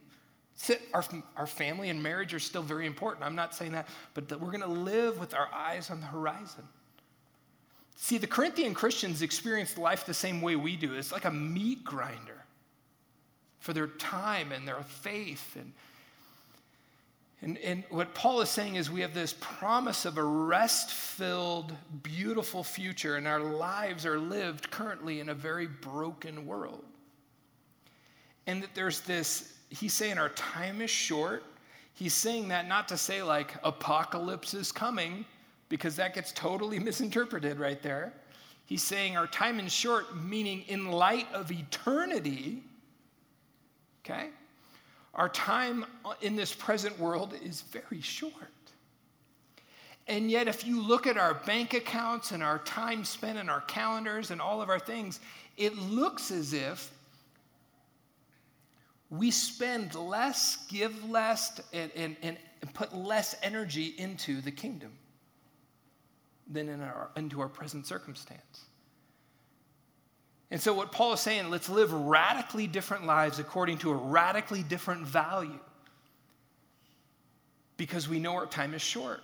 Our, 0.93 1.03
our 1.35 1.47
family 1.47 1.89
and 1.89 2.01
marriage 2.01 2.33
are 2.33 2.39
still 2.39 2.63
very 2.63 2.85
important. 2.85 3.25
I'm 3.25 3.35
not 3.35 3.53
saying 3.53 3.73
that, 3.73 3.87
but 4.13 4.29
that 4.29 4.39
we're 4.39 4.51
going 4.51 4.61
to 4.61 4.67
live 4.67 5.19
with 5.19 5.33
our 5.33 5.49
eyes 5.53 5.89
on 5.89 5.99
the 5.99 6.07
horizon. 6.07 6.63
See, 7.97 8.17
the 8.17 8.27
Corinthian 8.27 8.73
Christians 8.73 9.21
experienced 9.21 9.77
life 9.77 10.05
the 10.05 10.13
same 10.13 10.41
way 10.41 10.55
we 10.55 10.75
do. 10.75 10.93
It's 10.95 11.11
like 11.11 11.25
a 11.25 11.31
meat 11.31 11.83
grinder 11.83 12.43
for 13.59 13.73
their 13.73 13.87
time 13.87 14.51
and 14.51 14.67
their 14.67 14.81
faith 14.83 15.55
and 15.55 15.71
And, 17.45 17.59
and 17.59 17.83
what 17.91 18.15
Paul 18.15 18.41
is 18.41 18.49
saying 18.49 18.73
is 18.73 18.89
we 18.89 19.01
have 19.01 19.13
this 19.13 19.35
promise 19.39 20.05
of 20.05 20.17
a 20.17 20.23
rest 20.23 20.89
filled, 20.89 21.71
beautiful 22.01 22.63
future, 22.63 23.17
and 23.17 23.27
our 23.27 23.39
lives 23.39 24.03
are 24.03 24.17
lived 24.17 24.71
currently 24.71 25.19
in 25.19 25.29
a 25.29 25.35
very 25.35 25.67
broken 25.67 26.47
world. 26.47 26.83
And 28.47 28.63
that 28.63 28.73
there's 28.73 29.01
this, 29.01 29.53
he's 29.69 29.93
saying 29.93 30.17
our 30.17 30.29
time 30.29 30.81
is 30.81 30.89
short. 30.89 31.43
He's 31.93 32.15
saying 32.15 32.47
that 32.47 32.67
not 32.67 32.87
to 32.87 32.97
say 32.97 33.21
like 33.21 33.53
apocalypse 33.63 34.55
is 34.55 34.71
coming, 34.71 35.23
because 35.69 35.95
that 35.97 36.15
gets 36.15 36.31
totally 36.31 36.79
misinterpreted 36.89 37.59
right 37.59 37.81
there. 37.83 38.11
He's 38.65 38.81
saying 38.81 39.17
our 39.17 39.27
time 39.27 39.59
is 39.59 39.71
short, 39.71 40.17
meaning 40.17 40.63
in 40.67 40.87
light 40.91 41.31
of 41.31 41.51
eternity, 41.51 42.63
okay? 44.03 44.29
Our 45.15 45.29
time 45.29 45.85
in 46.21 46.35
this 46.35 46.53
present 46.53 46.99
world 46.99 47.33
is 47.43 47.61
very 47.61 48.01
short. 48.01 48.33
And 50.07 50.29
yet, 50.29 50.47
if 50.47 50.67
you 50.67 50.81
look 50.81 51.07
at 51.07 51.17
our 51.17 51.33
bank 51.33 51.73
accounts 51.73 52.31
and 52.31 52.43
our 52.43 52.59
time 52.59 53.03
spent 53.05 53.39
in 53.39 53.49
our 53.49 53.61
calendars 53.61 54.29
and 54.29 54.39
all 54.39 54.61
of 54.61 54.69
our 54.69 54.79
things, 54.79 55.19
it 55.57 55.75
looks 55.77 56.29
as 56.31 56.53
if 56.53 56.91
we 59.09 59.31
spend 59.31 59.95
less, 59.95 60.65
give 60.67 61.09
less, 61.09 61.59
and, 61.73 61.91
and, 61.95 62.15
and 62.21 62.37
put 62.73 62.95
less 62.95 63.35
energy 63.41 63.93
into 63.97 64.41
the 64.41 64.51
kingdom 64.51 64.91
than 66.51 66.69
in 66.69 66.81
our, 66.81 67.09
into 67.15 67.41
our 67.41 67.49
present 67.49 67.87
circumstance. 67.87 68.65
And 70.51 70.61
so, 70.61 70.73
what 70.73 70.91
Paul 70.91 71.13
is 71.13 71.21
saying, 71.21 71.49
let's 71.49 71.69
live 71.69 71.91
radically 71.91 72.67
different 72.67 73.05
lives 73.05 73.39
according 73.39 73.79
to 73.79 73.91
a 73.91 73.95
radically 73.95 74.63
different 74.63 75.05
value 75.05 75.59
because 77.77 78.07
we 78.07 78.19
know 78.19 78.33
our 78.33 78.45
time 78.45 78.73
is 78.73 78.81
short. 78.81 79.21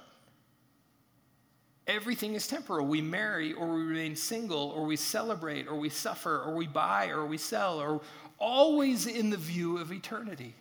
Everything 1.87 2.33
is 2.33 2.47
temporal. 2.47 2.85
We 2.85 3.01
marry 3.01 3.53
or 3.53 3.67
we 3.67 3.83
remain 3.83 4.15
single 4.15 4.69
or 4.75 4.85
we 4.85 4.95
celebrate 4.95 5.67
or 5.67 5.75
we 5.75 5.89
suffer 5.89 6.41
or 6.41 6.53
we 6.55 6.67
buy 6.67 7.07
or 7.07 7.25
we 7.25 7.37
sell 7.37 7.79
or 7.79 8.01
always 8.37 9.07
in 9.07 9.29
the 9.29 9.37
view 9.37 9.77
of 9.77 9.91
eternity. 9.91 10.53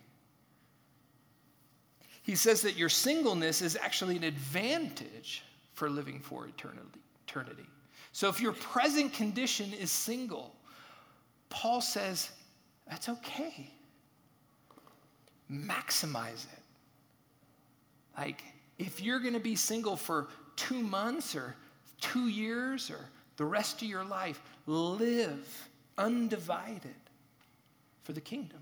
He 2.23 2.35
says 2.35 2.61
that 2.61 2.75
your 2.75 2.89
singleness 2.89 3.61
is 3.61 3.75
actually 3.75 4.17
an 4.17 4.23
advantage 4.23 5.43
for 5.73 5.89
living 5.89 6.19
for 6.19 6.47
eternity. 6.47 7.67
So 8.11 8.29
if 8.29 8.41
your 8.41 8.53
present 8.53 9.13
condition 9.13 9.73
is 9.73 9.91
single, 9.91 10.53
Paul 11.49 11.81
says 11.81 12.29
that's 12.89 13.09
okay. 13.09 13.69
Maximize 15.49 16.45
it. 16.45 16.59
Like, 18.17 18.43
if 18.77 19.01
you're 19.01 19.19
going 19.19 19.33
to 19.33 19.39
be 19.39 19.55
single 19.55 19.95
for 19.95 20.27
two 20.55 20.81
months 20.81 21.35
or 21.35 21.55
two 21.99 22.27
years 22.27 22.89
or 22.89 22.99
the 23.37 23.45
rest 23.45 23.81
of 23.81 23.87
your 23.87 24.03
life, 24.03 24.41
live 24.65 25.69
undivided 25.97 26.95
for 28.03 28.13
the 28.13 28.21
kingdom. 28.21 28.59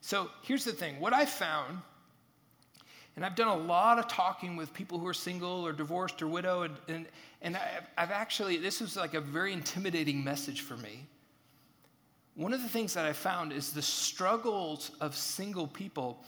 So 0.00 0.28
here's 0.42 0.64
the 0.64 0.72
thing 0.72 1.00
what 1.00 1.14
I 1.14 1.24
found 1.24 1.78
and 3.16 3.24
I've 3.24 3.36
done 3.36 3.48
a 3.48 3.56
lot 3.56 3.98
of 3.98 4.08
talking 4.08 4.56
with 4.56 4.74
people 4.74 4.98
who 4.98 5.06
are 5.06 5.14
single 5.14 5.64
or 5.64 5.72
divorced 5.72 6.20
or 6.20 6.26
widow, 6.26 6.62
and, 6.62 6.76
and, 6.88 7.06
and 7.42 7.56
I've 7.96 8.10
actually, 8.10 8.56
this 8.56 8.80
was 8.80 8.96
like 8.96 9.14
a 9.14 9.20
very 9.20 9.52
intimidating 9.52 10.24
message 10.24 10.62
for 10.62 10.76
me. 10.78 11.06
One 12.34 12.52
of 12.52 12.62
the 12.62 12.68
things 12.68 12.94
that 12.94 13.04
I 13.04 13.12
found 13.12 13.52
is 13.52 13.72
the 13.72 13.82
struggles 13.82 14.90
of 15.00 15.16
single 15.16 15.68
people 15.68 16.24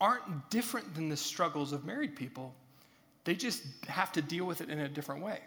aren't 0.00 0.50
different 0.50 0.94
than 0.94 1.10
the 1.10 1.16
struggles 1.16 1.72
of 1.72 1.84
married 1.84 2.16
people. 2.16 2.54
They 3.24 3.34
just 3.34 3.62
have 3.86 4.10
to 4.12 4.22
deal 4.22 4.46
with 4.46 4.62
it 4.62 4.70
in 4.70 4.80
a 4.80 4.88
different 4.88 5.22
way. 5.22 5.40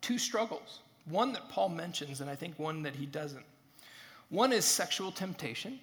Two 0.00 0.18
struggles. 0.18 0.80
One 1.04 1.32
that 1.32 1.48
Paul 1.48 1.70
mentions, 1.70 2.20
and 2.20 2.28
I 2.28 2.34
think 2.34 2.58
one 2.58 2.82
that 2.82 2.96
he 2.96 3.06
doesn't. 3.06 3.44
One 4.28 4.52
is 4.52 4.64
sexual 4.64 5.12
temptation. 5.12 5.78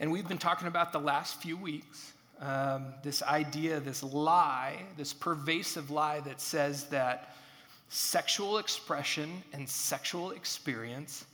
And 0.00 0.10
we've 0.10 0.26
been 0.26 0.38
talking 0.38 0.66
about 0.66 0.92
the 0.92 0.98
last 0.98 1.40
few 1.40 1.56
weeks 1.56 2.14
um, 2.42 2.86
this 3.02 3.22
idea, 3.22 3.78
this 3.78 4.02
lie, 4.02 4.82
this 4.96 5.12
pervasive 5.12 5.90
lie 5.90 6.20
that 6.20 6.40
says 6.40 6.84
that 6.86 7.36
sexual 7.88 8.58
expression 8.58 9.42
and 9.52 9.68
sexual 9.68 10.32
experience 10.32 11.24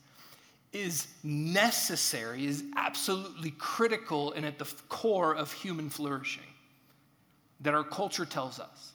is 0.74 1.06
necessary, 1.24 2.44
is 2.44 2.64
absolutely 2.76 3.52
critical 3.52 4.32
and 4.32 4.44
at 4.44 4.58
the 4.58 4.66
core 4.90 5.34
of 5.34 5.50
human 5.50 5.88
flourishing 5.88 6.42
that 7.60 7.74
our 7.74 7.84
culture 7.84 8.26
tells 8.26 8.60
us. 8.60 8.92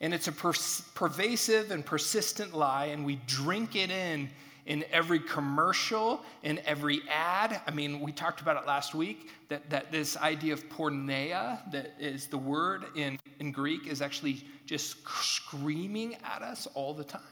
And 0.00 0.14
it's 0.14 0.28
a 0.28 0.32
per- 0.32 0.52
pervasive 0.94 1.72
and 1.72 1.84
persistent 1.84 2.54
lie, 2.54 2.86
and 2.86 3.04
we 3.04 3.16
drink 3.26 3.74
it 3.74 3.90
in 3.90 4.30
in 4.66 4.84
every 4.92 5.18
commercial, 5.18 6.22
in 6.42 6.60
every 6.64 7.02
ad. 7.08 7.60
I 7.66 7.70
mean, 7.72 8.00
we 8.00 8.12
talked 8.12 8.40
about 8.40 8.62
it 8.62 8.66
last 8.66 8.94
week 8.94 9.30
that, 9.48 9.68
that 9.70 9.90
this 9.90 10.16
idea 10.16 10.52
of 10.52 10.68
porneia, 10.68 11.58
that 11.72 11.94
is 11.98 12.28
the 12.28 12.38
word 12.38 12.84
in, 12.94 13.18
in 13.40 13.50
Greek, 13.50 13.86
is 13.86 14.00
actually 14.00 14.44
just 14.66 14.96
screaming 15.08 16.16
at 16.24 16.42
us 16.42 16.68
all 16.74 16.94
the 16.94 17.04
time. 17.04 17.22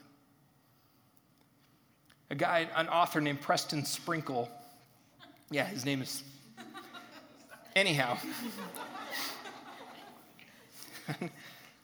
A 2.29 2.35
guy, 2.35 2.67
an 2.75 2.87
author 2.87 3.21
named 3.21 3.41
Preston 3.41 3.85
Sprinkle, 3.85 4.49
yeah, 5.49 5.65
his 5.65 5.85
name 5.85 6.01
is. 6.01 6.23
Anyhow, 7.75 8.17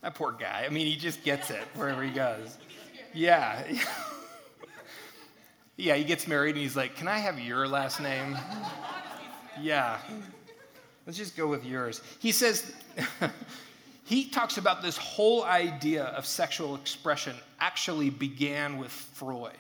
that 0.02 0.16
poor 0.16 0.34
guy. 0.34 0.66
I 0.66 0.70
mean, 0.70 0.86
he 0.86 0.98
just 0.98 1.24
gets 1.24 1.50
it 1.50 1.64
wherever 1.76 2.04
he 2.04 2.12
goes. 2.12 2.58
Yeah. 3.14 3.64
Yeah, 5.78 5.94
he 5.94 6.04
gets 6.04 6.28
married 6.28 6.56
and 6.56 6.64
he's 6.64 6.76
like, 6.76 6.96
Can 6.96 7.08
I 7.08 7.20
have 7.20 7.40
your 7.40 7.68
last 7.68 8.02
name? 8.02 8.36
yeah. 9.62 10.00
Let's 11.06 11.18
just 11.18 11.38
go 11.38 11.48
with 11.48 11.64
yours. 11.64 12.02
He 12.20 12.32
says, 12.32 12.74
he 14.04 14.26
talks 14.26 14.58
about 14.58 14.82
this 14.82 14.98
whole 14.98 15.46
idea 15.46 16.06
of 16.06 16.26
sexual 16.26 16.76
expression 16.76 17.36
actually 17.60 18.10
began 18.10 18.78
with 18.78 18.92
Freud. 18.92 19.54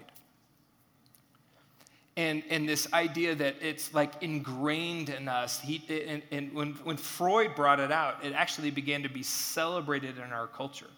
And, 2.18 2.44
and 2.50 2.68
this 2.68 2.92
idea 2.94 3.36
that 3.36 3.58
it's 3.62 3.94
like 3.94 4.12
ingrained 4.22 5.10
in 5.10 5.30
us. 5.30 5.60
He, 5.60 5.84
and, 6.08 6.24
and 6.32 6.52
when, 6.52 6.74
when 6.84 6.98
Freud 6.98 7.56
brought 7.56 7.80
it 7.80 7.92
out, 7.92 8.26
it 8.26 8.34
actually 8.34 8.72
began 8.72 9.04
to 9.04 9.10
be 9.10 9.22
celebrated 9.22 10.18
in 10.18 10.34
our 10.34 10.48
culture. 10.48 10.90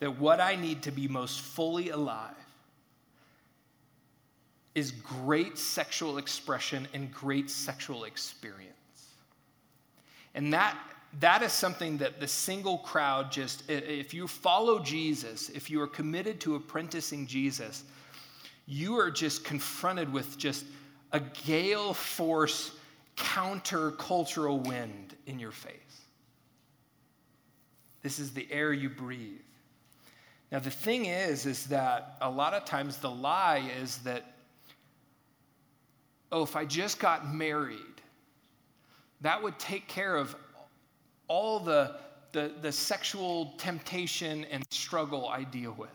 That 0.00 0.18
what 0.20 0.38
I 0.38 0.54
need 0.54 0.82
to 0.82 0.92
be 0.92 1.08
most 1.08 1.40
fully 1.40 1.88
alive 1.88 2.45
is 4.76 4.90
great 4.90 5.56
sexual 5.56 6.18
expression 6.18 6.86
and 6.92 7.10
great 7.10 7.48
sexual 7.48 8.04
experience. 8.04 8.74
And 10.34 10.52
that, 10.52 10.76
that 11.18 11.42
is 11.42 11.50
something 11.50 11.96
that 11.96 12.20
the 12.20 12.28
single 12.28 12.78
crowd 12.78 13.32
just, 13.32 13.68
if 13.70 14.12
you 14.12 14.28
follow 14.28 14.78
Jesus, 14.78 15.48
if 15.48 15.70
you 15.70 15.80
are 15.80 15.86
committed 15.86 16.40
to 16.40 16.56
apprenticing 16.56 17.26
Jesus, 17.26 17.84
you 18.66 18.98
are 18.98 19.10
just 19.10 19.44
confronted 19.44 20.12
with 20.12 20.36
just 20.36 20.66
a 21.12 21.20
gale 21.46 21.94
force 21.94 22.72
counter-cultural 23.16 24.60
wind 24.60 25.16
in 25.26 25.38
your 25.38 25.52
face. 25.52 26.02
This 28.02 28.18
is 28.18 28.34
the 28.34 28.46
air 28.50 28.74
you 28.74 28.90
breathe. 28.90 29.40
Now 30.52 30.58
the 30.58 30.70
thing 30.70 31.06
is 31.06 31.46
is 31.46 31.64
that 31.68 32.18
a 32.20 32.30
lot 32.30 32.52
of 32.52 32.66
times 32.66 32.98
the 32.98 33.10
lie 33.10 33.70
is 33.80 33.98
that 33.98 34.34
oh, 36.32 36.42
if 36.42 36.56
I 36.56 36.64
just 36.64 36.98
got 36.98 37.32
married, 37.32 37.78
that 39.20 39.42
would 39.42 39.58
take 39.58 39.88
care 39.88 40.16
of 40.16 40.34
all 41.28 41.58
the, 41.58 41.96
the, 42.32 42.52
the 42.62 42.70
sexual 42.70 43.54
temptation 43.58 44.44
and 44.50 44.64
struggle 44.70 45.28
I 45.28 45.44
deal 45.44 45.74
with. 45.78 45.90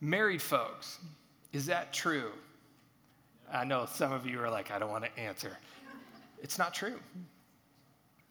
married 0.00 0.42
folks, 0.42 0.98
is 1.52 1.66
that 1.66 1.92
true? 1.92 2.32
I 3.52 3.64
know 3.64 3.86
some 3.86 4.12
of 4.12 4.26
you 4.26 4.40
are 4.40 4.50
like, 4.50 4.70
I 4.70 4.78
don't 4.78 4.90
want 4.90 5.04
to 5.04 5.20
answer. 5.20 5.56
It's 6.42 6.58
not 6.58 6.74
true. 6.74 7.00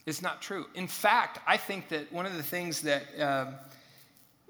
It's 0.05 0.21
not 0.21 0.41
true. 0.41 0.67
In 0.75 0.87
fact, 0.87 1.39
I 1.45 1.57
think 1.57 1.89
that 1.89 2.11
one 2.13 2.25
of 2.25 2.35
the 2.37 2.43
things 2.43 2.81
that 2.81 3.03
um, 3.19 3.55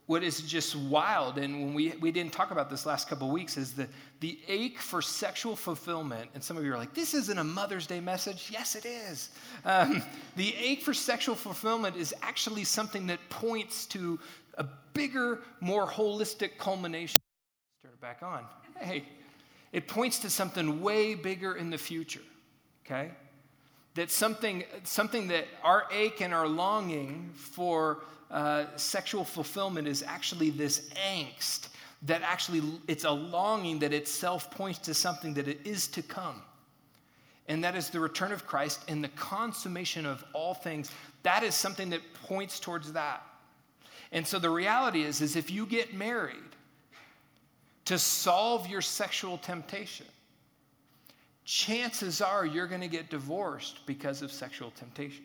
what 0.08 0.24
is 0.24 0.42
just 0.42 0.76
wild, 0.76 1.38
and 1.38 1.62
when 1.62 1.74
we, 1.74 1.94
we 2.00 2.12
didn't 2.12 2.34
talk 2.34 2.52
about 2.52 2.70
this 2.70 2.86
last 2.86 3.10
couple 3.10 3.28
of 3.28 3.34
weeks, 3.34 3.58
is 3.58 3.74
the, 3.74 3.88
the 4.22 4.40
ache 4.48 4.80
for 4.80 5.02
sexual 5.02 5.56
fulfillment. 5.56 6.30
And 6.34 6.44
some 6.44 6.58
of 6.58 6.64
you 6.64 6.74
are 6.74 6.78
like, 6.78 6.94
this 6.94 7.14
isn't 7.14 7.38
a 7.38 7.44
Mother's 7.44 7.86
Day 7.86 8.00
message. 8.00 8.50
Yes, 8.52 8.76
it 8.76 8.86
is. 8.86 9.30
Um, 9.66 10.02
the 10.36 10.56
ache 10.56 10.82
for 10.82 10.94
sexual 10.94 11.36
fulfillment 11.36 11.98
is 11.98 12.16
actually 12.22 12.64
something 12.64 13.08
that 13.08 13.20
points 13.30 13.86
to 13.88 14.18
a 14.58 14.66
bigger, 14.94 15.40
more 15.60 15.86
holistic 15.86 16.58
culmination. 16.58 17.20
Turn 17.84 17.92
it 17.92 18.02
back 18.02 18.24
on. 18.24 18.46
Hey, 18.80 19.04
it 19.74 19.88
points 19.88 20.20
to 20.20 20.30
something 20.30 20.82
way 20.82 21.16
bigger 21.16 21.56
in 21.56 21.70
the 21.70 21.78
future, 21.78 22.22
okay? 22.86 23.12
that 23.98 24.12
something, 24.12 24.64
something 24.84 25.28
that 25.28 25.46
our 25.64 25.86
ache 25.92 26.22
and 26.22 26.32
our 26.32 26.48
longing 26.48 27.32
for 27.34 27.98
uh, 28.30 28.66
sexual 28.76 29.24
fulfillment 29.24 29.88
is 29.88 30.04
actually 30.04 30.50
this 30.50 30.90
angst 31.10 31.70
that 32.04 32.22
actually 32.22 32.62
it's 32.88 33.06
a 33.06 33.12
longing 33.12 33.80
that 33.80 33.94
itself 33.94 34.52
points 34.52 34.80
to 34.80 34.94
something 34.94 35.34
that 35.34 35.48
it 35.48 35.60
is 35.66 35.88
to 35.88 36.02
come. 36.02 36.42
And 37.48 37.64
that 37.64 37.76
is 37.76 37.90
the 37.90 38.00
return 38.00 38.32
of 38.32 38.46
christ 38.46 38.82
and 38.88 39.04
the 39.04 39.10
consummation 39.10 40.06
of 40.06 40.24
all 40.34 40.54
things. 40.54 40.92
That 41.24 41.44
is 41.44 41.56
something 41.56 41.90
that 41.92 42.02
points 42.26 42.60
towards 42.60 42.94
that. 42.94 43.24
And 44.12 44.28
so 44.28 44.40
the 44.40 44.50
reality 44.50 45.04
is 45.04 45.22
is 45.22 45.36
if 45.36 45.50
you 45.50 45.66
get 45.66 45.94
married 45.94 46.36
to 47.86 47.98
solve 47.98 48.68
your 48.68 48.82
sexual 48.82 49.38
temptation 49.38 50.06
chances 51.46 52.22
are 52.22 52.46
you're 52.46 52.68
going 52.68 52.82
to 52.82 52.90
get 52.90 53.10
divorced 53.10 53.86
because 53.86 54.22
of 54.22 54.32
sexual 54.32 54.72
temptation 54.72 55.24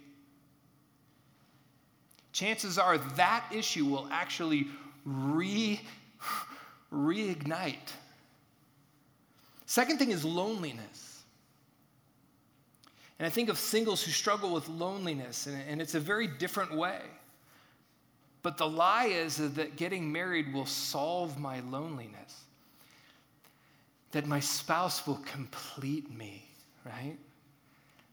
chances 2.32 2.78
are 2.78 2.98
that 2.98 3.44
issue 3.52 3.84
will 3.84 4.08
actually 4.10 4.66
re, 5.04 5.80
reignite. 6.92 7.92
Second 9.66 9.98
thing 9.98 10.10
is 10.10 10.24
loneliness. 10.24 11.22
And 13.18 13.26
I 13.26 13.30
think 13.30 13.48
of 13.48 13.58
singles 13.58 14.02
who 14.02 14.10
struggle 14.10 14.52
with 14.52 14.68
loneliness, 14.68 15.46
and, 15.46 15.62
and 15.68 15.80
it's 15.80 15.94
a 15.94 16.00
very 16.00 16.26
different 16.26 16.76
way. 16.76 17.00
But 18.42 18.58
the 18.58 18.68
lie 18.68 19.06
is 19.06 19.36
that 19.36 19.76
getting 19.76 20.10
married 20.10 20.52
will 20.52 20.66
solve 20.66 21.38
my 21.38 21.60
loneliness, 21.60 22.42
that 24.10 24.26
my 24.26 24.40
spouse 24.40 25.06
will 25.06 25.20
complete 25.24 26.10
me, 26.10 26.44
right? 26.84 27.16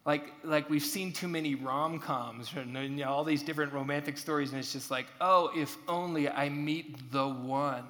Like 0.05 0.33
like 0.43 0.69
we've 0.69 0.83
seen 0.83 1.11
too 1.11 1.27
many 1.27 1.55
rom-coms 1.55 2.51
and 2.55 2.73
you 2.73 3.03
know, 3.03 3.09
all 3.09 3.23
these 3.23 3.43
different 3.43 3.73
romantic 3.73 4.17
stories 4.17 4.51
and 4.51 4.59
it's 4.59 4.73
just 4.73 4.89
like 4.89 5.07
oh 5.21 5.51
if 5.55 5.77
only 5.87 6.29
i 6.29 6.49
meet 6.49 7.11
the 7.11 7.27
one. 7.27 7.85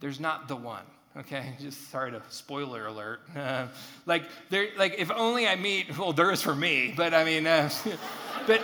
There's 0.00 0.20
not 0.20 0.48
the 0.48 0.56
one 0.56 0.84
okay? 1.16 1.54
Just 1.60 1.90
sorry 1.90 2.10
to 2.12 2.22
spoiler 2.28 2.86
alert. 2.86 3.20
Uh, 3.36 3.68
like 4.06 4.24
there 4.50 4.68
like 4.76 4.96
if 4.98 5.10
only 5.10 5.46
i 5.46 5.56
meet 5.56 5.96
well 5.98 6.12
there 6.12 6.30
is 6.30 6.42
for 6.42 6.54
me 6.54 6.92
but 6.96 7.14
i 7.14 7.24
mean 7.24 7.46
uh, 7.46 7.70
but 8.46 8.60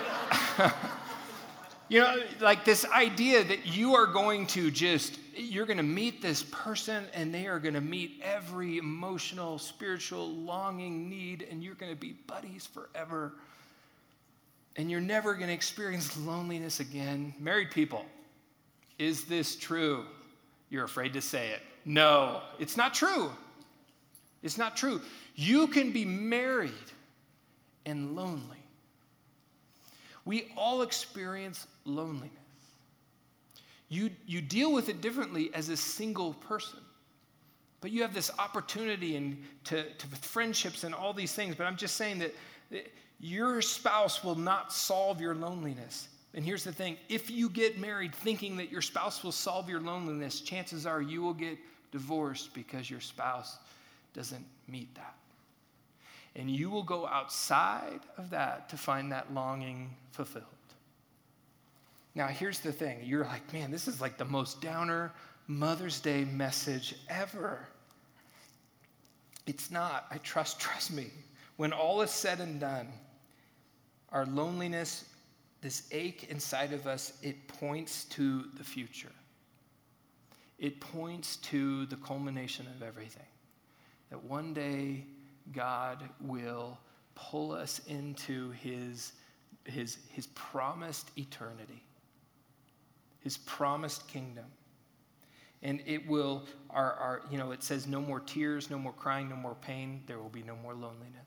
you 1.90 2.00
know 2.00 2.16
like 2.40 2.64
this 2.64 2.87
idea 2.87 3.44
that 3.44 3.66
you 3.66 3.94
are 3.94 4.07
going 4.07 4.46
to 4.46 4.70
just 4.70 5.18
you're 5.35 5.66
going 5.66 5.76
to 5.76 5.83
meet 5.83 6.20
this 6.22 6.42
person 6.42 7.05
and 7.14 7.33
they 7.35 7.46
are 7.46 7.59
going 7.59 7.74
to 7.74 7.81
meet 7.81 8.20
every 8.22 8.79
emotional, 8.79 9.59
spiritual, 9.59 10.29
longing 10.29 11.09
need, 11.09 11.46
and 11.50 11.62
you're 11.62 11.74
going 11.74 11.92
to 11.92 11.98
be 11.98 12.12
buddies 12.26 12.66
forever. 12.66 13.33
And 14.76 14.90
you're 14.90 15.00
never 15.00 15.35
going 15.35 15.48
to 15.48 15.53
experience 15.53 16.16
loneliness 16.18 16.81
again. 16.81 17.35
Married 17.38 17.70
people, 17.70 18.05
is 18.98 19.24
this 19.24 19.57
true? 19.57 20.05
You're 20.68 20.85
afraid 20.85 21.12
to 21.14 21.20
say 21.20 21.50
it. 21.50 21.61
No, 21.85 22.42
it's 22.59 22.76
not 22.76 22.94
true. 22.94 23.31
It's 24.42 24.59
not 24.59 24.76
true. 24.76 25.00
You 25.35 25.66
can 25.66 25.92
be 25.92 26.05
married 26.05 26.72
and 27.85 28.14
lonely. 28.14 28.60
We 30.25 30.53
all 30.57 30.83
experience 30.83 31.67
loneliness. 31.85 32.31
You, 33.89 34.11
you 34.27 34.41
deal 34.41 34.73
with 34.73 34.89
it 34.89 35.01
differently 35.01 35.51
as 35.53 35.69
a 35.69 35.77
single 35.77 36.35
person. 36.35 36.79
But 37.81 37.91
you 37.91 38.03
have 38.03 38.15
this 38.15 38.31
opportunity 38.39 39.17
and 39.17 39.43
to, 39.65 39.85
to 39.85 40.07
friendships 40.07 40.85
and 40.85 40.95
all 40.95 41.13
these 41.13 41.33
things. 41.33 41.57
But 41.57 41.67
I'm 41.67 41.77
just 41.77 41.97
saying 41.97 42.19
that, 42.21 42.35
that 42.71 42.93
your 43.19 43.61
spouse 43.63 44.23
will 44.23 44.35
not 44.35 44.73
solve 44.73 45.21
your 45.21 45.35
loneliness. 45.35 46.09
And 46.35 46.45
here's 46.45 46.63
the 46.63 46.73
thing 46.73 46.97
if 47.09 47.31
you 47.31 47.49
get 47.49 47.79
married 47.79 48.15
thinking 48.15 48.57
that 48.59 48.71
your 48.71 48.83
spouse 48.83 49.25
will 49.25 49.33
solve 49.33 49.69
your 49.69 49.81
loneliness, 49.81 50.41
chances 50.41 50.87
are 50.87 51.03
you 51.03 51.23
will 51.23 51.35
get 51.35 51.59
divorced 51.91 52.55
because 52.55 52.89
your 52.89 53.01
spouse 53.01 53.59
doesn't 54.15 54.45
meet 54.69 54.95
that. 54.95 55.15
And 56.37 56.51
you 56.51 56.71
will 56.71 56.83
go 56.83 57.07
outside 57.07 58.01
of 58.16 58.31
that 58.31 58.69
to 58.69 58.77
find 58.77 59.11
that 59.12 59.35
longing 59.35 59.95
fulfilled. 60.12 60.45
Now, 62.14 62.29
here's 62.29 62.61
the 62.61 62.73
thing 62.73 63.01
you're 63.05 63.25
like, 63.25 63.53
man, 63.53 63.71
this 63.71 63.88
is 63.88 64.01
like 64.01 64.16
the 64.16 64.25
most 64.25 64.61
downer 64.61 65.12
Mother's 65.47 66.01
Day 66.01 66.25
message 66.25 66.95
ever. 67.09 67.66
It's 69.47 69.71
not. 69.71 70.07
I 70.11 70.19
trust, 70.19 70.61
trust 70.61 70.93
me. 70.93 71.09
When 71.57 71.73
all 71.73 72.01
is 72.03 72.11
said 72.11 72.40
and 72.40 72.61
done, 72.61 72.88
our 74.12 74.27
loneliness, 74.27 75.05
this 75.61 75.88
ache 75.93 76.29
inside 76.31 76.73
of 76.73 76.87
us, 76.87 77.12
it 77.23 77.49
points 77.49 78.05
to 78.05 78.45
the 78.57 78.64
future. 78.64 79.12
It 80.59 80.81
points 80.81 81.37
to 81.37 81.87
the 81.87 81.97
culmination 81.97 82.66
of 82.77 82.83
everything. 82.83 83.27
That 84.11 84.23
one 84.25 84.53
day 84.53 85.05
God 85.53 86.09
will 86.21 86.79
pull 87.15 87.53
us 87.53 87.81
into 87.87 88.51
his, 88.53 89.13
his, 89.65 89.99
his 90.11 90.27
promised 90.29 91.11
eternity 91.17 91.83
his 93.21 93.37
promised 93.39 94.09
kingdom. 94.09 94.47
And 95.63 95.83
it 95.87 96.07
will, 96.09 96.45
our, 96.71 96.93
our, 96.95 97.23
you 97.31 97.37
know, 97.37 97.51
it 97.51 97.63
says 97.63 97.87
no 97.87 98.01
more 98.01 98.21
tears, 98.21 98.71
no 98.71 98.79
more 98.79 98.93
crying, 98.93 99.29
no 99.29 99.37
more 99.37 99.55
pain. 99.55 100.03
There 100.07 100.19
will 100.19 100.31
be 100.31 100.43
no 100.43 100.57
more 100.57 100.73
loneliness. 100.73 101.27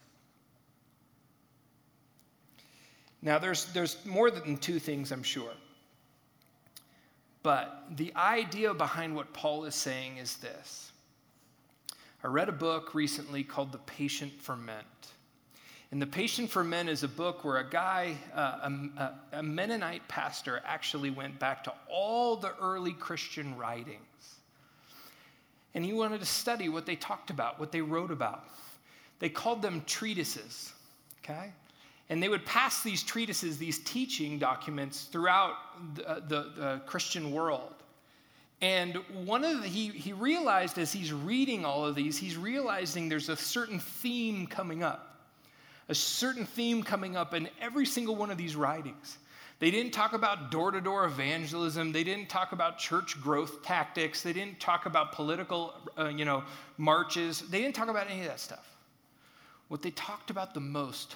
Now, 3.21 3.37
there's, 3.37 3.65
there's 3.67 4.03
more 4.05 4.31
than 4.31 4.57
two 4.57 4.79
things, 4.79 5.11
I'm 5.11 5.23
sure. 5.23 5.53
But 7.43 7.85
the 7.95 8.11
idea 8.15 8.73
behind 8.73 9.15
what 9.15 9.33
Paul 9.33 9.65
is 9.65 9.75
saying 9.75 10.17
is 10.17 10.37
this. 10.37 10.91
I 12.23 12.27
read 12.27 12.47
a 12.47 12.53
book 12.53 12.95
recently 12.95 13.43
called 13.43 13.73
The 13.73 13.79
Patient 13.79 14.31
Ferment. 14.39 14.85
And 15.91 16.01
The 16.01 16.07
Patient 16.07 16.49
Ferment 16.49 16.87
is 16.87 17.03
a 17.03 17.07
book 17.09 17.43
where 17.43 17.57
a 17.57 17.69
guy, 17.69 18.15
uh, 18.33 18.69
a, 18.97 19.39
a 19.39 19.43
Mennonite 19.43 20.07
pastor, 20.07 20.61
actually 20.65 21.09
went 21.09 21.37
back 21.37 21.65
to 21.65 21.73
all 21.91 22.37
the 22.37 22.55
early 22.61 22.93
Christian 22.93 23.57
writings. 23.57 23.97
And 25.75 25.83
he 25.83 25.91
wanted 25.91 26.21
to 26.21 26.25
study 26.25 26.69
what 26.69 26.85
they 26.85 26.95
talked 26.95 27.29
about, 27.29 27.59
what 27.59 27.73
they 27.73 27.81
wrote 27.81 28.09
about. 28.09 28.45
They 29.19 29.27
called 29.27 29.61
them 29.61 29.83
treatises, 29.85 30.71
okay? 31.23 31.51
And 32.09 32.23
they 32.23 32.29
would 32.29 32.45
pass 32.45 32.83
these 32.83 33.03
treatises, 33.03 33.57
these 33.57 33.79
teaching 33.79 34.39
documents 34.39 35.03
throughout 35.03 35.55
the, 35.95 36.23
the, 36.25 36.51
the 36.55 36.81
Christian 36.85 37.33
world. 37.33 37.82
And 38.63 38.95
one 39.25 39.43
of 39.43 39.61
the, 39.61 39.67
he, 39.67 39.89
he 39.89 40.13
realized 40.13 40.77
as 40.79 40.91
he's 40.91 41.13
reading 41.13 41.65
all 41.65 41.85
of 41.85 41.95
these, 41.95 42.17
he's 42.17 42.37
realizing 42.37 43.09
there's 43.09 43.29
a 43.29 43.35
certain 43.35 43.77
theme 43.79 44.47
coming 44.47 44.81
up 44.81 45.13
a 45.89 45.95
certain 45.95 46.45
theme 46.45 46.83
coming 46.83 47.15
up 47.15 47.33
in 47.33 47.49
every 47.61 47.85
single 47.85 48.15
one 48.15 48.31
of 48.31 48.37
these 48.37 48.55
writings. 48.55 49.17
They 49.59 49.71
didn't 49.71 49.91
talk 49.91 50.13
about 50.13 50.51
door 50.51 50.71
to 50.71 50.81
door 50.81 51.05
evangelism. 51.05 51.91
They 51.91 52.03
didn't 52.03 52.29
talk 52.29 52.51
about 52.51 52.77
church 52.77 53.21
growth 53.21 53.63
tactics. 53.63 54.21
They 54.21 54.33
didn't 54.33 54.59
talk 54.59 54.85
about 54.85 55.13
political, 55.13 55.73
uh, 55.97 56.07
you 56.07 56.25
know, 56.25 56.43
marches. 56.77 57.41
They 57.41 57.61
didn't 57.61 57.75
talk 57.75 57.87
about 57.87 58.09
any 58.09 58.21
of 58.21 58.27
that 58.27 58.39
stuff. 58.39 58.67
What 59.67 59.81
they 59.81 59.91
talked 59.91 60.29
about 60.29 60.53
the 60.53 60.59
most 60.59 61.15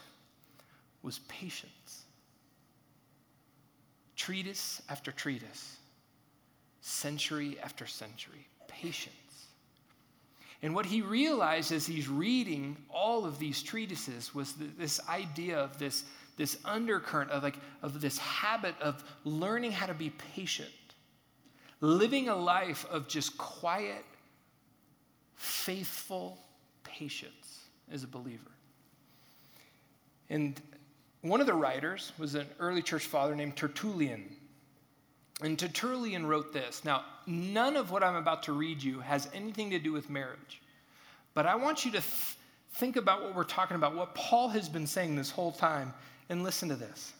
was 1.01 1.19
patience. 1.27 2.03
Treatise 4.15 4.81
after 4.89 5.11
treatise, 5.11 5.76
century 6.87 7.57
after 7.61 7.85
century, 7.85 8.47
patience. 8.67 9.13
And 10.63 10.73
what 10.73 10.85
he 10.85 11.01
realized 11.01 11.71
as 11.71 11.85
he's 11.85 12.07
reading 12.07 12.77
all 12.89 13.25
of 13.25 13.37
these 13.37 13.61
treatises 13.61 14.33
was 14.33 14.53
this 14.77 14.99
idea 15.07 15.59
of 15.59 15.77
this, 15.77 16.05
this 16.37 16.57
undercurrent 16.65 17.29
of, 17.29 17.43
like, 17.43 17.57
of 17.83 18.01
this 18.01 18.17
habit 18.17 18.73
of 18.81 19.03
learning 19.23 19.71
how 19.73 19.85
to 19.85 19.93
be 19.93 20.09
patient, 20.33 20.69
living 21.81 22.29
a 22.29 22.35
life 22.35 22.85
of 22.89 23.07
just 23.07 23.37
quiet, 23.37 24.03
faithful 25.35 26.39
patience 26.83 27.65
as 27.91 28.03
a 28.03 28.07
believer. 28.07 28.51
And 30.29 30.59
one 31.21 31.41
of 31.41 31.47
the 31.47 31.53
writers 31.53 32.13
was 32.17 32.33
an 32.35 32.47
early 32.59 32.81
church 32.81 33.05
father 33.05 33.35
named 33.35 33.57
Tertullian. 33.57 34.36
And 35.41 35.57
Tertullian 35.59 36.25
wrote 36.25 36.53
this. 36.53 36.83
Now, 36.83 37.05
none 37.27 37.75
of 37.77 37.91
what 37.91 38.03
I'm 38.03 38.15
about 38.15 38.43
to 38.43 38.53
read 38.53 38.81
you 38.81 38.99
has 39.01 39.29
anything 39.33 39.69
to 39.71 39.79
do 39.79 39.91
with 39.93 40.09
marriage. 40.09 40.61
But 41.33 41.45
I 41.45 41.55
want 41.55 41.85
you 41.85 41.91
to 41.91 41.99
th- 41.99 42.37
think 42.73 42.95
about 42.95 43.23
what 43.23 43.35
we're 43.35 43.43
talking 43.43 43.75
about, 43.75 43.95
what 43.95 44.15
Paul 44.15 44.49
has 44.49 44.67
been 44.69 44.87
saying 44.87 45.15
this 45.15 45.31
whole 45.31 45.51
time, 45.51 45.93
and 46.29 46.43
listen 46.43 46.69
to 46.69 46.75
this. 46.75 47.13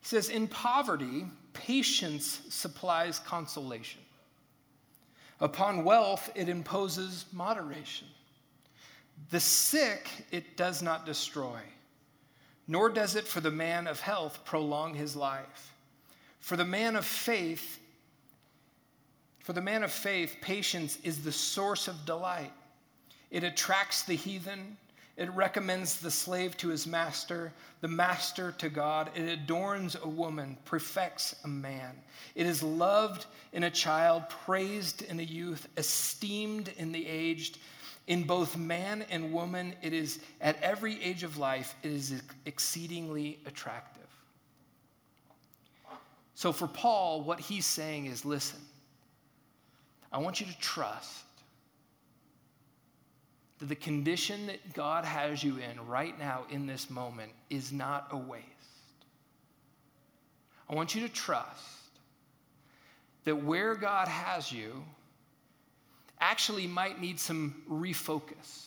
He 0.00 0.06
says, 0.06 0.30
In 0.30 0.48
poverty, 0.48 1.26
patience 1.52 2.40
supplies 2.48 3.18
consolation. 3.18 4.00
Upon 5.40 5.84
wealth, 5.84 6.30
it 6.34 6.48
imposes 6.48 7.26
moderation. 7.32 8.08
The 9.30 9.40
sick, 9.40 10.08
it 10.30 10.56
does 10.56 10.82
not 10.82 11.04
destroy. 11.06 11.60
nor 12.68 12.88
does 12.88 13.14
it 13.16 13.26
for 13.26 13.40
the 13.40 13.50
man 13.50 13.86
of 13.86 14.00
health 14.00 14.44
prolong 14.44 14.94
his 14.94 15.14
life. 15.16 15.72
For 16.46 16.56
the 16.56 16.64
man 16.64 16.94
of 16.94 17.04
faith, 17.04 17.80
for 19.40 19.52
the 19.52 19.60
man 19.60 19.82
of 19.82 19.90
faith, 19.90 20.36
patience 20.40 20.96
is 21.02 21.24
the 21.24 21.32
source 21.32 21.88
of 21.88 22.06
delight. 22.06 22.52
It 23.32 23.42
attracts 23.42 24.04
the 24.04 24.14
heathen. 24.14 24.76
It 25.16 25.28
recommends 25.32 25.98
the 25.98 26.12
slave 26.12 26.56
to 26.58 26.68
his 26.68 26.86
master, 26.86 27.52
the 27.80 27.88
master 27.88 28.52
to 28.58 28.68
God. 28.68 29.10
It 29.16 29.28
adorns 29.28 29.96
a 30.00 30.06
woman, 30.06 30.56
perfects 30.64 31.34
a 31.42 31.48
man. 31.48 32.00
It 32.36 32.46
is 32.46 32.62
loved 32.62 33.26
in 33.52 33.64
a 33.64 33.70
child, 33.70 34.28
praised 34.28 35.02
in 35.02 35.18
a 35.18 35.24
youth, 35.24 35.66
esteemed 35.76 36.72
in 36.76 36.92
the 36.92 37.08
aged. 37.08 37.58
In 38.06 38.22
both 38.22 38.56
man 38.56 39.04
and 39.10 39.32
woman, 39.32 39.74
it 39.82 39.92
is 39.92 40.20
at 40.40 40.62
every 40.62 41.02
age 41.02 41.24
of 41.24 41.38
life, 41.38 41.74
it 41.82 41.90
is 41.90 42.22
exceedingly 42.44 43.40
attractive. 43.46 44.05
So 46.36 46.52
for 46.52 46.66
Paul, 46.66 47.22
what 47.22 47.40
he's 47.40 47.64
saying 47.64 48.06
is 48.06 48.26
listen, 48.26 48.60
I 50.12 50.18
want 50.18 50.38
you 50.38 50.46
to 50.46 50.58
trust 50.58 51.24
that 53.58 53.70
the 53.70 53.74
condition 53.74 54.46
that 54.48 54.74
God 54.74 55.06
has 55.06 55.42
you 55.42 55.56
in 55.56 55.86
right 55.88 56.16
now 56.18 56.44
in 56.50 56.66
this 56.66 56.90
moment 56.90 57.32
is 57.48 57.72
not 57.72 58.08
a 58.10 58.18
waste. 58.18 58.44
I 60.68 60.74
want 60.74 60.94
you 60.94 61.00
to 61.06 61.08
trust 61.08 61.64
that 63.24 63.42
where 63.42 63.74
God 63.74 64.06
has 64.06 64.52
you 64.52 64.84
actually 66.20 66.66
might 66.66 67.00
need 67.00 67.18
some 67.18 67.62
refocus. 67.66 68.66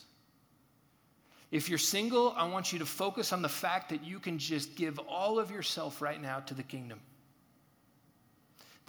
If 1.51 1.69
you're 1.69 1.77
single, 1.77 2.33
I 2.35 2.47
want 2.47 2.73
you 2.73 2.79
to 2.79 2.85
focus 2.85 3.31
on 3.31 3.43
the 3.43 3.49
fact 3.49 3.89
that 3.89 4.03
you 4.03 4.17
can 4.17 4.39
just 4.39 4.75
give 4.75 4.99
all 5.07 5.37
of 5.37 5.51
yourself 5.51 6.01
right 6.01 6.19
now 6.19 6.39
to 6.39 6.55
the 6.55 6.63
kingdom. 6.63 6.99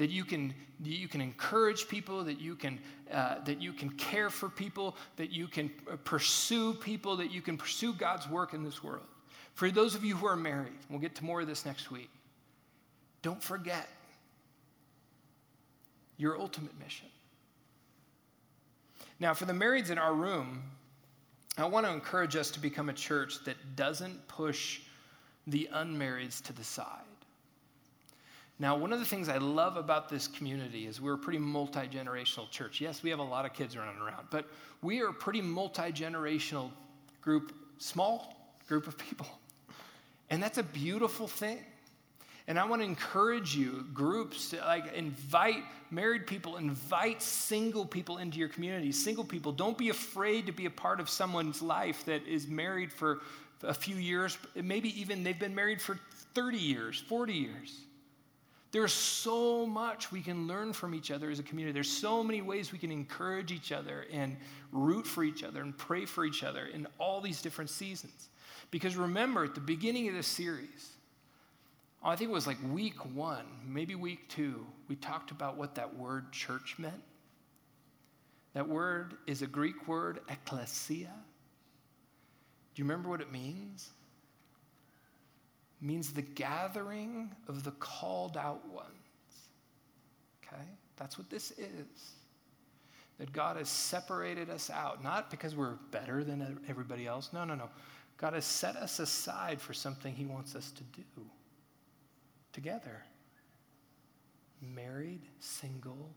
That 0.01 0.09
you 0.09 0.25
can, 0.25 0.55
you 0.83 1.09
can 1.09 1.21
encourage 1.21 1.87
people, 1.87 2.25
that 2.25 2.41
you 2.41 2.57
can, 2.57 2.79
uh, 3.13 3.45
that 3.45 3.61
you 3.61 3.75
can 3.75 3.91
care 3.91 4.31
for 4.31 4.49
people, 4.49 4.97
that 5.17 5.31
you 5.31 5.47
can 5.47 5.69
pursue 6.05 6.73
people, 6.73 7.17
that 7.17 7.31
you 7.31 7.43
can 7.43 7.59
pursue 7.59 7.93
God's 7.93 8.27
work 8.27 8.55
in 8.55 8.65
this 8.65 8.83
world. 8.83 9.05
For 9.53 9.71
those 9.71 9.95
of 9.95 10.03
you 10.03 10.17
who 10.17 10.27
are 10.27 10.37
married, 10.37 10.79
we'll 10.89 11.01
get 11.01 11.15
to 11.17 11.25
more 11.27 11.43
of 11.43 11.47
this 11.47 11.67
next 11.67 11.91
week, 11.91 12.09
don't 13.21 13.43
forget 13.43 13.89
your 16.17 16.41
ultimate 16.41 16.79
mission. 16.81 17.09
Now, 19.19 19.35
for 19.35 19.45
the 19.45 19.53
marrieds 19.53 19.91
in 19.91 19.99
our 19.99 20.15
room, 20.15 20.63
I 21.59 21.67
want 21.67 21.85
to 21.85 21.93
encourage 21.93 22.37
us 22.37 22.51
to 22.53 22.61
become 22.61 22.89
a 22.89 22.95
church 22.95 23.45
that 23.45 23.77
doesn't 23.77 24.29
push 24.29 24.81
the 25.47 25.69
unmarrieds 25.75 26.43
to 26.45 26.55
the 26.55 26.65
side. 26.65 27.10
Now, 28.61 28.77
one 28.77 28.93
of 28.93 28.99
the 28.99 29.07
things 29.07 29.31
I 29.31 29.39
love 29.39 29.79
about 29.79 30.11
this 30.11 30.29
community 30.29 30.87
is 30.87 31.01
we're 31.01 31.15
a 31.15 31.19
pretty 31.19 31.39
multi 31.39 31.81
generational 31.89 32.49
church. 32.51 32.79
Yes, 32.79 33.03
we 33.03 33.09
have 33.09 33.19
a 33.19 33.23
lot 33.25 33.47
of 33.47 33.55
kids 33.55 33.75
running 33.75 33.99
around, 33.99 34.27
but 34.31 34.51
we 34.83 35.01
are 35.01 35.09
a 35.09 35.15
pretty 35.15 35.41
multi 35.41 35.91
generational 35.91 36.71
group, 37.23 37.55
small 37.79 38.37
group 38.69 38.87
of 38.87 38.99
people. 38.99 39.27
And 40.29 40.43
that's 40.43 40.59
a 40.59 40.63
beautiful 40.63 41.27
thing. 41.27 41.59
And 42.49 42.59
I 42.59 42.67
want 42.67 42.83
to 42.83 42.87
encourage 42.87 43.57
you, 43.57 43.87
groups, 43.95 44.51
to 44.51 44.59
like 44.59 44.93
invite 44.93 45.65
married 45.91 46.27
people, 46.27 46.59
invite 46.59 47.23
single 47.23 47.87
people 47.87 48.19
into 48.19 48.39
your 48.39 48.51
community. 48.51 48.93
Single 48.93 49.25
people, 49.25 49.53
don't 49.53 49.79
be 49.79 49.89
afraid 49.89 50.45
to 50.47 50.53
be 50.53 50.67
a 50.67 50.71
part 50.71 51.01
of 51.01 51.09
someone's 51.09 51.63
life 51.63 52.05
that 52.05 52.27
is 52.27 52.47
married 52.47 52.93
for 52.93 53.21
a 53.63 53.75
few 53.75 53.97
years, 53.97 54.37
maybe 54.55 55.01
even 55.01 55.25
they've 55.25 55.39
been 55.39 55.55
married 55.55 55.81
for 55.81 55.99
30 56.35 56.59
years, 56.59 57.03
40 57.09 57.33
years. 57.33 57.81
There's 58.73 58.93
so 58.93 59.67
much 59.67 60.13
we 60.13 60.21
can 60.21 60.47
learn 60.47 60.73
from 60.73 60.95
each 60.95 61.11
other 61.11 61.31
as 61.31 61.41
a 61.41 61.43
community. 61.43 61.73
There's 61.73 61.91
so 61.91 62.23
many 62.23 62.41
ways 62.41 62.73
we 62.73 62.79
can 62.79 62.93
encourage 62.93 63.51
each 63.51 63.73
other 63.73 64.07
and 64.13 64.37
root 64.71 65.07
for 65.07 65.25
each 65.25 65.43
other 65.43 65.63
and 65.63 65.77
pray 65.77 66.05
for 66.05 66.25
each 66.25 66.45
other 66.45 66.67
in 66.67 66.87
all 66.99 67.21
these 67.21 67.43
different 67.43 67.71
seasons. 67.71 68.29
Because 68.71 68.97
remember, 68.97 69.45
at 69.45 69.57
the 69.57 69.61
beginning 69.61 70.09
of 70.09 70.15
this 70.15 70.29
series, 70.29 70.91
I 72.03 72.15
think 72.15 72.31
it 72.31 72.33
was 72.35 72.47
like 72.47 72.59
week 72.73 73.05
one, 73.15 73.45
maybe 73.67 73.97
week 73.97 74.29
two, 74.29 74.65
we 74.89 74.97
talked 74.97 75.33
about 75.33 75.57
what 75.57 75.75
that 75.75 75.97
word 75.97 76.31
church 76.33 76.77
meant. 76.79 77.03
That 78.55 78.69
word 78.69 79.15
is 79.27 79.43
a 79.43 79.47
Greek 79.47 79.87
word, 79.87 80.21
ecclesia. 80.29 81.13
Do 82.75 82.83
you 82.83 82.85
remember 82.85 83.09
what 83.09 83.21
it 83.21 83.33
means? 83.33 83.91
Means 85.81 86.13
the 86.13 86.23
gathering 86.23 87.31
of 87.49 87.65
the 87.65 87.71
called 87.73 88.37
out 88.37 88.69
ones. 88.69 88.89
Okay? 90.45 90.63
That's 90.97 91.17
what 91.17 91.31
this 91.31 91.53
is. 91.53 92.15
That 93.19 93.33
God 93.33 93.57
has 93.57 93.69
separated 93.69 94.51
us 94.51 94.71
out, 94.71 95.03
not 95.03 95.31
because 95.31 95.55
we're 95.57 95.77
better 95.91 96.25
than 96.25 96.61
everybody 96.69 97.07
else. 97.07 97.31
No, 97.33 97.45
no, 97.45 97.55
no. 97.55 97.69
God 98.17 98.35
has 98.35 98.45
set 98.45 98.77
us 98.77 98.99
aside 98.99 99.61
for 99.61 99.73
something 99.73 100.15
He 100.15 100.27
wants 100.27 100.55
us 100.55 100.71
to 100.73 100.83
do 100.85 101.03
together. 102.53 103.03
Married, 104.61 105.23
single, 105.39 106.11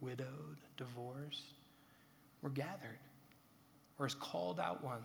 widowed, 0.00 0.58
divorced. 0.76 1.54
We're 2.42 2.50
gathered. 2.50 2.98
We're 3.98 4.06
as 4.06 4.14
called 4.14 4.60
out 4.60 4.84
ones. 4.84 5.02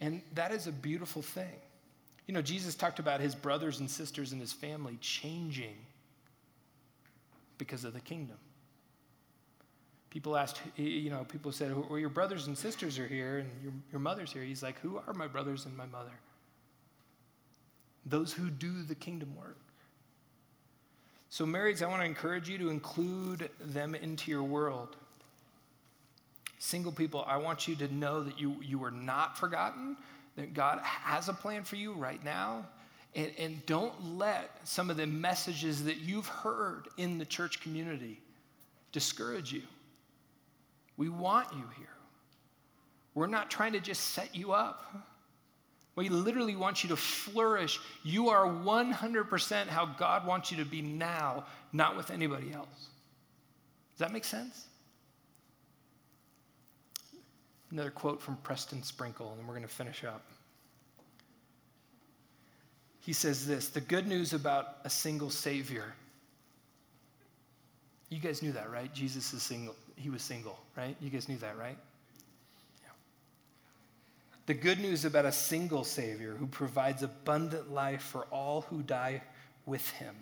And 0.00 0.22
that 0.34 0.52
is 0.52 0.66
a 0.66 0.72
beautiful 0.72 1.22
thing. 1.22 1.56
You 2.26 2.34
know, 2.34 2.42
Jesus 2.42 2.74
talked 2.74 2.98
about 2.98 3.20
his 3.20 3.34
brothers 3.34 3.80
and 3.80 3.90
sisters 3.90 4.32
and 4.32 4.40
his 4.40 4.52
family 4.52 4.96
changing 5.00 5.76
because 7.58 7.84
of 7.84 7.92
the 7.92 8.00
kingdom. 8.00 8.36
People 10.10 10.36
asked, 10.36 10.60
you 10.76 11.10
know, 11.10 11.24
people 11.24 11.52
said, 11.52 11.74
well, 11.76 11.98
your 11.98 12.08
brothers 12.08 12.46
and 12.46 12.56
sisters 12.56 12.98
are 12.98 13.06
here 13.06 13.38
and 13.38 13.50
your, 13.62 13.72
your 13.92 14.00
mother's 14.00 14.32
here. 14.32 14.42
He's 14.42 14.62
like, 14.62 14.78
who 14.80 15.00
are 15.06 15.12
my 15.12 15.26
brothers 15.26 15.66
and 15.66 15.76
my 15.76 15.86
mother? 15.86 16.12
those 18.06 18.32
who 18.32 18.50
do 18.50 18.82
the 18.82 18.94
kingdom 18.94 19.34
work. 19.36 19.58
So, 21.30 21.44
marrieds, 21.44 21.82
I 21.82 21.88
want 21.88 22.02
to 22.02 22.06
encourage 22.06 22.48
you 22.48 22.58
to 22.58 22.68
include 22.68 23.50
them 23.60 23.94
into 23.94 24.30
your 24.30 24.44
world. 24.44 24.96
Single 26.58 26.92
people, 26.92 27.24
I 27.26 27.36
want 27.38 27.66
you 27.66 27.74
to 27.76 27.92
know 27.92 28.22
that 28.22 28.38
you, 28.38 28.56
you 28.62 28.84
are 28.84 28.90
not 28.90 29.36
forgotten, 29.36 29.96
that 30.36 30.54
God 30.54 30.80
has 30.82 31.28
a 31.28 31.32
plan 31.32 31.64
for 31.64 31.76
you 31.76 31.92
right 31.92 32.22
now. 32.24 32.66
And, 33.14 33.30
and 33.38 33.66
don't 33.66 34.18
let 34.18 34.50
some 34.64 34.90
of 34.90 34.96
the 34.96 35.06
messages 35.06 35.84
that 35.84 35.98
you've 35.98 36.26
heard 36.26 36.88
in 36.96 37.18
the 37.18 37.24
church 37.24 37.60
community 37.60 38.20
discourage 38.90 39.52
you. 39.52 39.62
We 40.96 41.08
want 41.08 41.48
you 41.52 41.64
here. 41.76 41.86
We're 43.14 43.28
not 43.28 43.50
trying 43.50 43.72
to 43.72 43.80
just 43.80 44.10
set 44.10 44.34
you 44.34 44.52
up. 44.52 44.92
We 45.96 46.08
literally 46.08 46.56
want 46.56 46.82
you 46.82 46.88
to 46.88 46.96
flourish. 46.96 47.78
You 48.02 48.28
are 48.28 48.46
100% 48.46 49.68
how 49.68 49.86
God 49.86 50.26
wants 50.26 50.50
you 50.50 50.56
to 50.56 50.64
be 50.64 50.82
now, 50.82 51.44
not 51.72 51.96
with 51.96 52.10
anybody 52.10 52.52
else. 52.52 52.88
Does 53.92 54.00
that 54.00 54.12
make 54.12 54.24
sense? 54.24 54.66
Another 57.74 57.90
quote 57.90 58.22
from 58.22 58.36
Preston 58.36 58.84
Sprinkle, 58.84 59.30
and 59.30 59.40
then 59.40 59.48
we're 59.48 59.54
going 59.54 59.66
to 59.66 59.74
finish 59.74 60.04
up. 60.04 60.22
He 63.00 63.12
says 63.12 63.48
this 63.48 63.66
The 63.66 63.80
good 63.80 64.06
news 64.06 64.32
about 64.32 64.76
a 64.84 64.90
single 64.90 65.28
Savior. 65.28 65.92
You 68.10 68.20
guys 68.20 68.42
knew 68.42 68.52
that, 68.52 68.70
right? 68.70 68.94
Jesus 68.94 69.34
is 69.34 69.42
single. 69.42 69.74
He 69.96 70.08
was 70.08 70.22
single, 70.22 70.56
right? 70.76 70.94
You 71.00 71.10
guys 71.10 71.28
knew 71.28 71.36
that, 71.38 71.58
right? 71.58 71.76
The 74.46 74.54
good 74.54 74.78
news 74.78 75.04
about 75.04 75.24
a 75.24 75.32
single 75.32 75.82
Savior 75.82 76.34
who 76.34 76.46
provides 76.46 77.02
abundant 77.02 77.72
life 77.72 78.02
for 78.02 78.26
all 78.30 78.60
who 78.70 78.82
die 78.82 79.20
with 79.66 79.90
him. 79.90 80.14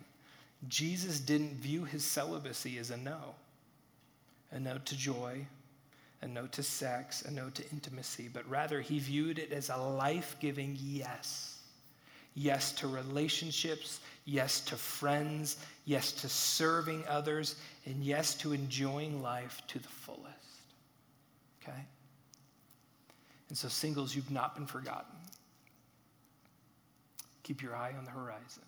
Jesus 0.69 1.21
didn't 1.21 1.57
view 1.57 1.85
his 1.85 2.03
celibacy 2.03 2.79
as 2.79 2.91
a 2.91 2.97
no, 2.97 3.35
a 4.53 4.59
no 4.59 4.79
to 4.87 4.97
joy, 4.97 5.45
a 6.23 6.29
no 6.29 6.47
to 6.47 6.63
sex, 6.63 7.23
a 7.23 7.31
no 7.31 7.51
to 7.51 7.69
intimacy, 7.71 8.29
but 8.33 8.49
rather 8.49 8.81
he 8.81 8.99
viewed 8.99 9.39
it 9.39 9.53
as 9.53 9.69
a 9.69 9.77
life 9.77 10.37
giving 10.41 10.77
yes. 10.81 11.59
Yes 12.35 12.73
to 12.73 12.87
relationships, 12.87 14.01
yes 14.25 14.61
to 14.61 14.77
friends, 14.77 15.59
yes 15.85 16.13
to 16.13 16.29
serving 16.29 17.05
others, 17.09 17.57
and 17.85 18.03
yes 18.03 18.35
to 18.37 18.53
enjoying 18.53 19.21
life 19.21 19.61
to 19.67 19.79
the 19.79 19.89
fullest. 19.89 20.23
Okay? 21.63 21.85
And 23.49 23.59
so, 23.59 23.69
singles, 23.69 24.15
you've 24.17 24.31
not 24.31 24.55
been 24.55 24.67
forgotten. 24.67 25.15
Keep 27.43 27.63
your 27.63 27.77
eye 27.77 27.93
on 27.99 28.05
the 28.05 28.11
horizon. 28.11 28.63